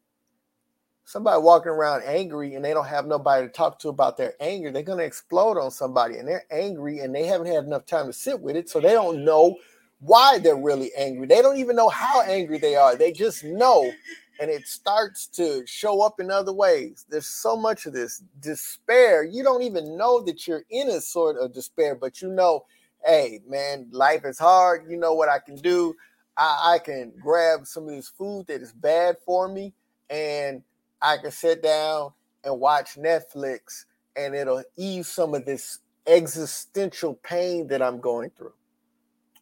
Somebody 1.10 1.42
walking 1.42 1.72
around 1.72 2.04
angry 2.06 2.54
and 2.54 2.64
they 2.64 2.72
don't 2.72 2.86
have 2.86 3.08
nobody 3.08 3.48
to 3.48 3.52
talk 3.52 3.80
to 3.80 3.90
about 3.90 4.16
their 4.16 4.36
anger, 4.40 4.70
they're 4.70 4.84
going 4.84 5.00
to 5.00 5.06
explode 5.06 5.58
on 5.58 5.72
somebody 5.72 6.18
and 6.18 6.28
they're 6.28 6.46
angry 6.52 7.00
and 7.00 7.16
they 7.16 7.26
haven't 7.26 7.48
had 7.48 7.64
enough 7.64 7.88
time 7.88 8.06
to 8.06 8.14
sit 8.14 8.40
with 8.40 8.56
it. 8.56 8.70
So 8.70 8.80
they 8.80 8.92
don't 8.92 9.26
know 9.26 9.58
why 10.02 10.38
they're 10.38 10.56
really 10.56 10.92
angry. 10.96 11.26
They 11.26 11.42
don't 11.42 11.58
even 11.58 11.76
know 11.76 11.90
how 11.90 12.22
angry 12.22 12.60
they 12.60 12.76
are. 12.76 12.96
They 12.96 13.12
just 13.12 13.44
know 13.44 13.92
and 14.40 14.52
it 14.52 14.68
starts 14.68 15.26
to 15.30 15.66
show 15.66 16.04
up 16.04 16.20
in 16.20 16.30
other 16.30 16.54
ways. 16.54 17.08
There's 17.10 17.26
so 17.26 17.58
much 17.58 17.88
of 17.88 17.94
this 17.94 18.22
despair. 18.40 19.24
You 19.24 19.42
don't 19.42 19.64
even 19.64 19.98
know 19.98 20.22
that 20.26 20.48
you're 20.48 20.64
in 20.70 20.90
a 20.90 21.02
sort 21.02 21.38
of 21.38 21.56
despair, 21.56 21.96
but 21.96 22.22
you 22.22 22.30
know, 22.30 22.66
hey, 23.04 23.40
man, 23.48 23.88
life 23.90 24.26
is 24.26 24.38
hard. 24.38 24.86
You 24.88 24.98
know 24.98 25.16
what 25.16 25.28
I 25.28 25.40
can 25.40 25.56
do? 25.56 25.96
I, 26.38 26.76
I 26.76 26.78
can 26.78 27.14
grab 27.20 27.66
some 27.66 27.86
of 27.90 27.96
this 27.96 28.10
food 28.10 28.46
that 28.46 28.62
is 28.62 28.74
bad 28.74 29.18
for 29.26 29.48
me 29.48 29.74
and 30.12 30.62
I 31.02 31.18
can 31.18 31.32
sit 31.32 31.64
down 31.64 32.12
and 32.44 32.60
watch 32.60 32.96
Netflix 32.96 33.86
and 34.16 34.36
it'll 34.36 34.64
ease 34.78 35.08
some 35.08 35.34
of 35.34 35.46
this 35.46 35.80
existential 36.08 37.16
pain 37.16 37.68
that 37.68 37.82
I'm 37.82 38.00
going 38.00 38.32
through. 38.32 38.54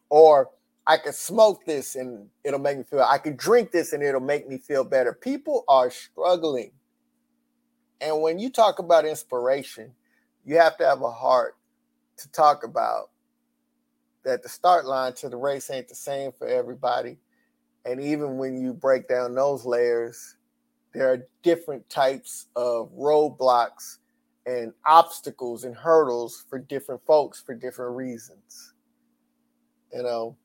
Or 0.10 0.50
I 0.86 0.98
can 0.98 1.14
smoke 1.14 1.66
this 1.66 1.96
and 1.96 2.30
it'll 2.44 2.60
make 2.60 2.78
me 2.78 2.84
feel 2.84 3.02
I 3.02 3.18
can 3.18 3.36
drink 3.36 3.72
this 3.72 3.94
and 3.94 4.02
it'll 4.02 4.22
make 4.22 4.48
me 4.48 4.58
feel 4.58 4.84
better. 4.84 5.14
People 5.14 5.66
are 5.68 5.90
struggling. 5.92 6.72
And 8.00 8.22
when 8.22 8.40
you 8.40 8.50
talk 8.50 8.80
about 8.80 9.06
inspiration, 9.06 9.92
you 10.46 10.58
have 10.58 10.78
to 10.78 10.86
have 10.86 11.02
a 11.02 11.12
heart 11.12 11.58
to 12.18 12.32
talk 12.32 12.64
about 12.64 13.10
that 14.24 14.44
the 14.44 14.50
start 14.50 14.86
line 14.86 15.14
to 15.14 15.30
the 15.30 15.38
race 15.38 15.70
ain't 15.70 15.90
the 15.90 15.96
same 15.96 16.32
for 16.32 16.48
everybody. 16.48 17.18
And 17.86 18.00
even 18.02 18.38
when 18.38 18.62
you 18.62 18.74
break 18.74 19.08
down 19.08 19.36
those 19.36 19.66
layers, 19.66 20.37
there 20.98 21.12
are 21.14 21.28
different 21.44 21.88
types 21.90 22.48
of 22.56 22.92
roadblocks 22.92 23.98
and 24.48 24.74
obstacles 24.86 25.64
and 25.64 25.76
hurdles 25.76 26.44
for 26.50 26.58
different 26.58 27.06
folks 27.06 27.40
for 27.40 27.54
different 27.54 27.96
reasons. 27.96 28.74
You 29.94 30.02
know, 30.02 30.38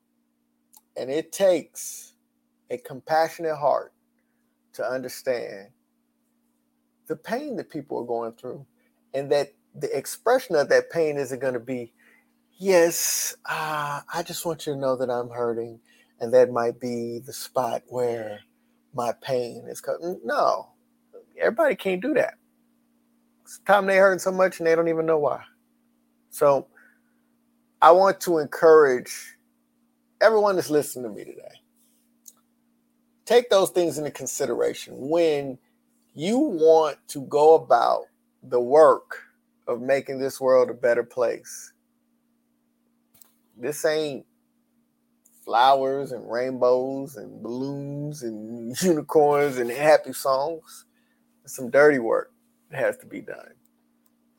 and 0.97 1.11
it 1.11 1.33
takes 1.33 2.13
a 2.71 2.77
compassionate 2.77 3.57
heart 3.57 3.95
to 4.75 4.85
understand 4.85 5.69
the 7.07 7.17
pain 7.17 7.57
that 7.57 7.71
people 7.71 7.99
are 7.99 8.07
going 8.07 8.33
through 8.33 8.67
and 9.15 9.31
that 9.33 9.55
the 9.75 9.97
expression 9.97 10.55
of 10.55 10.69
that 10.69 10.91
pain 10.91 11.17
isn't 11.17 11.41
going 11.41 11.55
to 11.55 11.61
be 11.61 11.93
yes 12.59 13.37
uh, 13.47 14.01
i 14.13 14.23
just 14.23 14.47
want 14.47 14.67
you 14.67 14.75
to 14.75 14.79
know 14.79 14.97
that 14.97 15.11
i'm 15.11 15.29
hurting 15.31 15.81
and 16.21 16.33
that 16.33 16.51
might 16.51 16.79
be 16.81 17.21
the 17.27 17.33
spot 17.33 17.83
where 17.89 18.41
my 18.95 19.13
pain 19.23 19.65
is 19.69 19.81
coming 19.81 20.21
no 20.25 20.69
everybody 21.39 21.75
can't 21.75 22.03
do 22.03 22.15
that 22.15 22.35
Sometimes 23.53 23.87
they 23.87 23.97
hurt 23.99 24.21
so 24.21 24.33
much 24.33 24.59
and 24.59 24.67
they 24.67 24.75
don't 24.75 24.89
even 24.89 25.05
know 25.05 25.19
why. 25.19 25.43
So 26.31 26.69
I 27.83 27.93
want 27.93 28.19
to 28.23 28.39
encourage 28.39 29.13
everyone 30.23 30.57
that's 30.57 30.71
listening 30.71 31.05
to 31.05 31.11
me 31.11 31.25
today. 31.25 31.61
Take 33.27 33.51
those 33.51 33.69
things 33.69 33.99
into 33.99 34.11
consideration 34.11 34.95
when 34.97 35.59
you 36.15 36.39
want 36.39 36.97
to 37.09 37.23
go 37.27 37.55
about 37.55 38.05
the 38.43 38.61
work 38.61 39.19
of 39.67 39.83
making 39.83 40.19
this 40.19 40.41
world 40.41 40.71
a 40.71 40.75
better 40.75 41.05
place. 41.05 41.73
This 43.57 43.85
ain't 43.85 44.25
flowers 45.53 46.13
and 46.13 46.33
rainbows 46.33 47.17
and 47.17 47.43
balloons 47.43 48.23
and 48.23 48.75
unicorns 48.83 49.59
and 49.59 49.71
happy 49.71 50.15
songs. 50.15 50.87
Some 51.45 51.69
dirty 51.69 51.99
work 51.99 52.33
has 52.71 52.97
to 52.99 53.07
be 53.07 53.21
done. 53.21 53.53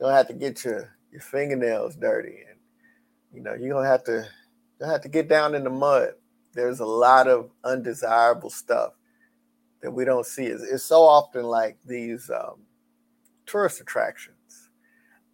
You 0.00 0.06
don't 0.06 0.12
have 0.12 0.26
to 0.26 0.34
get 0.34 0.64
your, 0.64 0.92
your 1.12 1.20
fingernails 1.20 1.94
dirty 1.94 2.38
and 2.48 2.58
you 3.32 3.42
know 3.42 3.54
you're 3.54 3.72
gonna 3.72 3.86
have 3.86 4.02
to 4.04 4.26
you 4.80 4.86
have 4.86 5.02
to 5.02 5.08
get 5.08 5.28
down 5.28 5.54
in 5.54 5.62
the 5.62 5.70
mud. 5.70 6.14
There's 6.52 6.80
a 6.80 6.84
lot 6.84 7.28
of 7.28 7.48
undesirable 7.62 8.50
stuff 8.50 8.94
that 9.82 9.92
we 9.92 10.04
don't 10.04 10.26
see. 10.26 10.46
It's, 10.46 10.64
it's 10.64 10.82
so 10.82 11.02
often 11.02 11.44
like 11.44 11.78
these 11.84 12.28
um, 12.28 12.62
tourist 13.46 13.80
attractions 13.80 14.36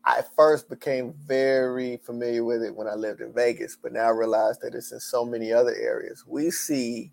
I 0.04 0.22
first 0.34 0.68
became 0.68 1.12
very 1.26 1.98
familiar 1.98 2.42
with 2.44 2.62
it 2.62 2.74
when 2.74 2.88
I 2.88 2.94
lived 2.94 3.20
in 3.20 3.34
Vegas, 3.34 3.76
but 3.80 3.92
now 3.92 4.06
I 4.06 4.10
realize 4.10 4.58
that 4.60 4.74
it's 4.74 4.92
in 4.92 5.00
so 5.00 5.24
many 5.24 5.52
other 5.52 5.74
areas. 5.74 6.24
We 6.26 6.50
see 6.50 7.12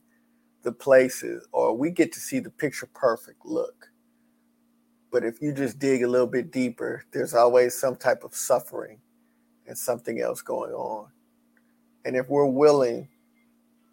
the 0.63 0.71
places 0.71 1.47
or 1.51 1.75
we 1.75 1.91
get 1.91 2.13
to 2.13 2.19
see 2.19 2.39
the 2.39 2.49
picture 2.49 2.89
perfect 2.93 3.45
look. 3.45 3.89
But 5.11 5.25
if 5.25 5.41
you 5.41 5.51
just 5.51 5.79
dig 5.79 6.03
a 6.03 6.07
little 6.07 6.27
bit 6.27 6.51
deeper, 6.51 7.03
there's 7.11 7.33
always 7.33 7.77
some 7.77 7.95
type 7.95 8.23
of 8.23 8.33
suffering 8.35 8.99
and 9.65 9.77
something 9.77 10.21
else 10.21 10.41
going 10.41 10.71
on. 10.71 11.09
And 12.05 12.15
if 12.15 12.29
we're 12.29 12.45
willing 12.45 13.09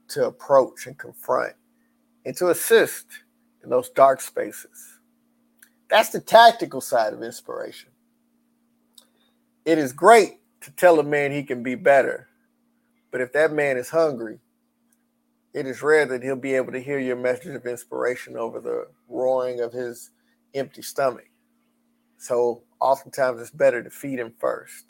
to 0.08 0.26
approach 0.26 0.86
and 0.86 0.96
confront 0.96 1.54
and 2.24 2.36
to 2.36 2.50
assist 2.50 3.06
in 3.62 3.70
those 3.70 3.90
dark 3.90 4.20
spaces, 4.20 5.00
that's 5.88 6.10
the 6.10 6.20
tactical 6.20 6.80
side 6.80 7.12
of 7.12 7.22
inspiration 7.22 7.90
it 9.64 9.78
is 9.78 9.92
great 9.92 10.40
to 10.60 10.70
tell 10.72 10.98
a 11.00 11.02
man 11.02 11.32
he 11.32 11.42
can 11.42 11.62
be 11.62 11.74
better, 11.74 12.28
but 13.10 13.20
if 13.20 13.32
that 13.32 13.52
man 13.52 13.76
is 13.76 13.90
hungry, 13.90 14.38
it 15.52 15.66
is 15.66 15.82
rare 15.82 16.04
that 16.06 16.22
he'll 16.22 16.36
be 16.36 16.54
able 16.54 16.72
to 16.72 16.80
hear 16.80 16.98
your 16.98 17.16
message 17.16 17.54
of 17.54 17.64
inspiration 17.64 18.36
over 18.36 18.60
the 18.60 18.88
roaring 19.08 19.60
of 19.60 19.72
his 19.72 20.10
empty 20.54 20.82
stomach. 20.82 21.28
So 22.18 22.62
oftentimes 22.80 23.40
it's 23.40 23.50
better 23.50 23.82
to 23.82 23.90
feed 23.90 24.18
him 24.18 24.32
first. 24.38 24.84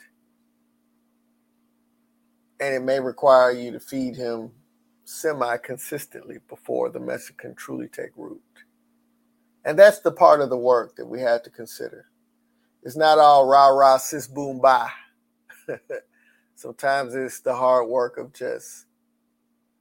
And 2.61 2.75
it 2.75 2.83
may 2.83 3.01
require 3.01 3.51
you 3.51 3.73
to 3.73 3.81
feed 3.81 4.17
him 4.17 4.53
semi 5.05 5.57
consistently 5.59 6.39
before 6.49 6.89
the 6.89 7.01
message 7.01 7.37
can 7.37 7.55
truly 7.55 7.89
take 7.89 8.11
root. 8.17 8.41
And 9.67 9.79
that's 9.79 10.01
the 10.01 10.13
part 10.13 10.41
of 10.41 10.51
the 10.51 10.57
work 10.57 10.97
that 10.97 11.07
we 11.07 11.21
have 11.21 11.43
to 11.43 11.51
consider. 11.51 12.07
It's 12.85 12.97
not 12.97 13.19
all 13.19 13.47
rah 13.47 13.69
rah 13.69 13.97
sis 13.97 14.27
boom 14.27 14.61
bye. 14.61 14.91
Sometimes 16.55 17.15
it's 17.15 17.41
the 17.41 17.55
hard 17.55 17.89
work 17.89 18.19
of 18.19 18.33
just 18.33 18.87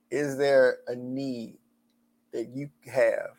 is 0.09 0.37
there 0.37 0.77
a 0.87 0.95
need 0.95 1.57
that 2.31 2.47
you 2.49 2.69
have 2.91 3.31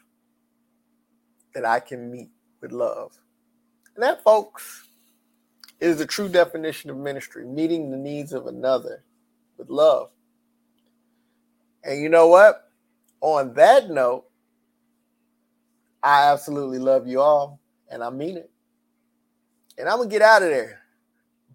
that 1.55 1.65
I 1.65 1.81
can 1.81 2.11
meet 2.11 2.31
with 2.61 2.73
love? 2.73 3.19
And 3.95 4.03
that, 4.03 4.23
folks, 4.23 4.89
is 5.81 5.99
the 5.99 6.07
true 6.07 6.29
definition 6.29 6.91
of 6.91 6.97
ministry 6.97 7.47
meeting 7.47 7.91
the 7.91 7.97
needs 7.97 8.33
of 8.33 8.47
another 8.47 9.05
with 9.57 9.71
love. 9.71 10.11
And 11.85 12.01
you 12.01 12.09
know 12.09 12.29
what? 12.29 12.69
On 13.21 13.55
that 13.55 13.89
note, 13.89 14.25
I 16.03 16.31
absolutely 16.33 16.79
love 16.79 17.07
you 17.07 17.21
all, 17.21 17.61
and 17.89 18.03
I 18.03 18.11
mean 18.11 18.37
it 18.37 18.51
and 19.79 19.89
I'm 19.89 19.99
gonna 19.99 20.11
get 20.11 20.23
out 20.23 20.43
of 20.43 20.49
there. 20.49 20.81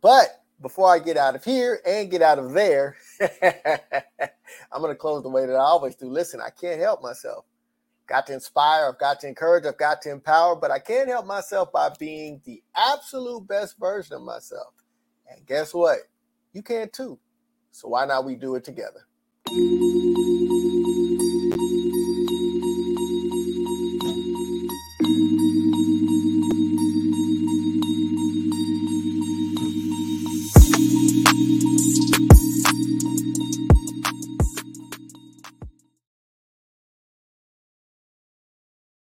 But 0.01 0.43
before 0.62 0.93
I 0.93 0.99
get 0.99 1.17
out 1.17 1.36
of 1.36 1.43
here 1.43 1.82
and 1.86 2.12
get 2.12 2.21
out 2.21 2.39
of 2.39 2.53
there, 2.53 2.95
I'm 4.71 4.82
gonna 4.82 4.95
close 4.95 5.23
the 5.23 5.29
way 5.29 5.45
that 5.45 5.55
I 5.55 5.60
always 5.60 5.95
do. 5.95 6.08
Listen, 6.08 6.41
I 6.41 6.49
can't 6.49 6.79
help 6.79 7.01
myself. 7.01 7.45
Got 8.08 8.25
to 8.27 8.34
inspire, 8.34 8.89
I've 8.89 8.99
got 8.99 9.19
to 9.19 9.27
encourage, 9.27 9.65
I've 9.65 9.77
got 9.77 10.01
to 10.01 10.10
empower, 10.10 10.55
but 10.55 10.71
I 10.71 10.79
can't 10.79 11.08
help 11.08 11.27
myself 11.27 11.71
by 11.71 11.91
being 11.99 12.41
the 12.43 12.62
absolute 12.75 13.47
best 13.47 13.77
version 13.79 14.15
of 14.15 14.23
myself. 14.23 14.73
And 15.29 15.45
guess 15.45 15.75
what? 15.75 15.99
You 16.51 16.63
can 16.63 16.89
too. 16.89 17.19
So 17.71 17.89
why 17.89 18.05
not 18.05 18.25
we 18.25 18.36
do 18.36 18.55
it 18.55 18.63
together? 18.63 19.05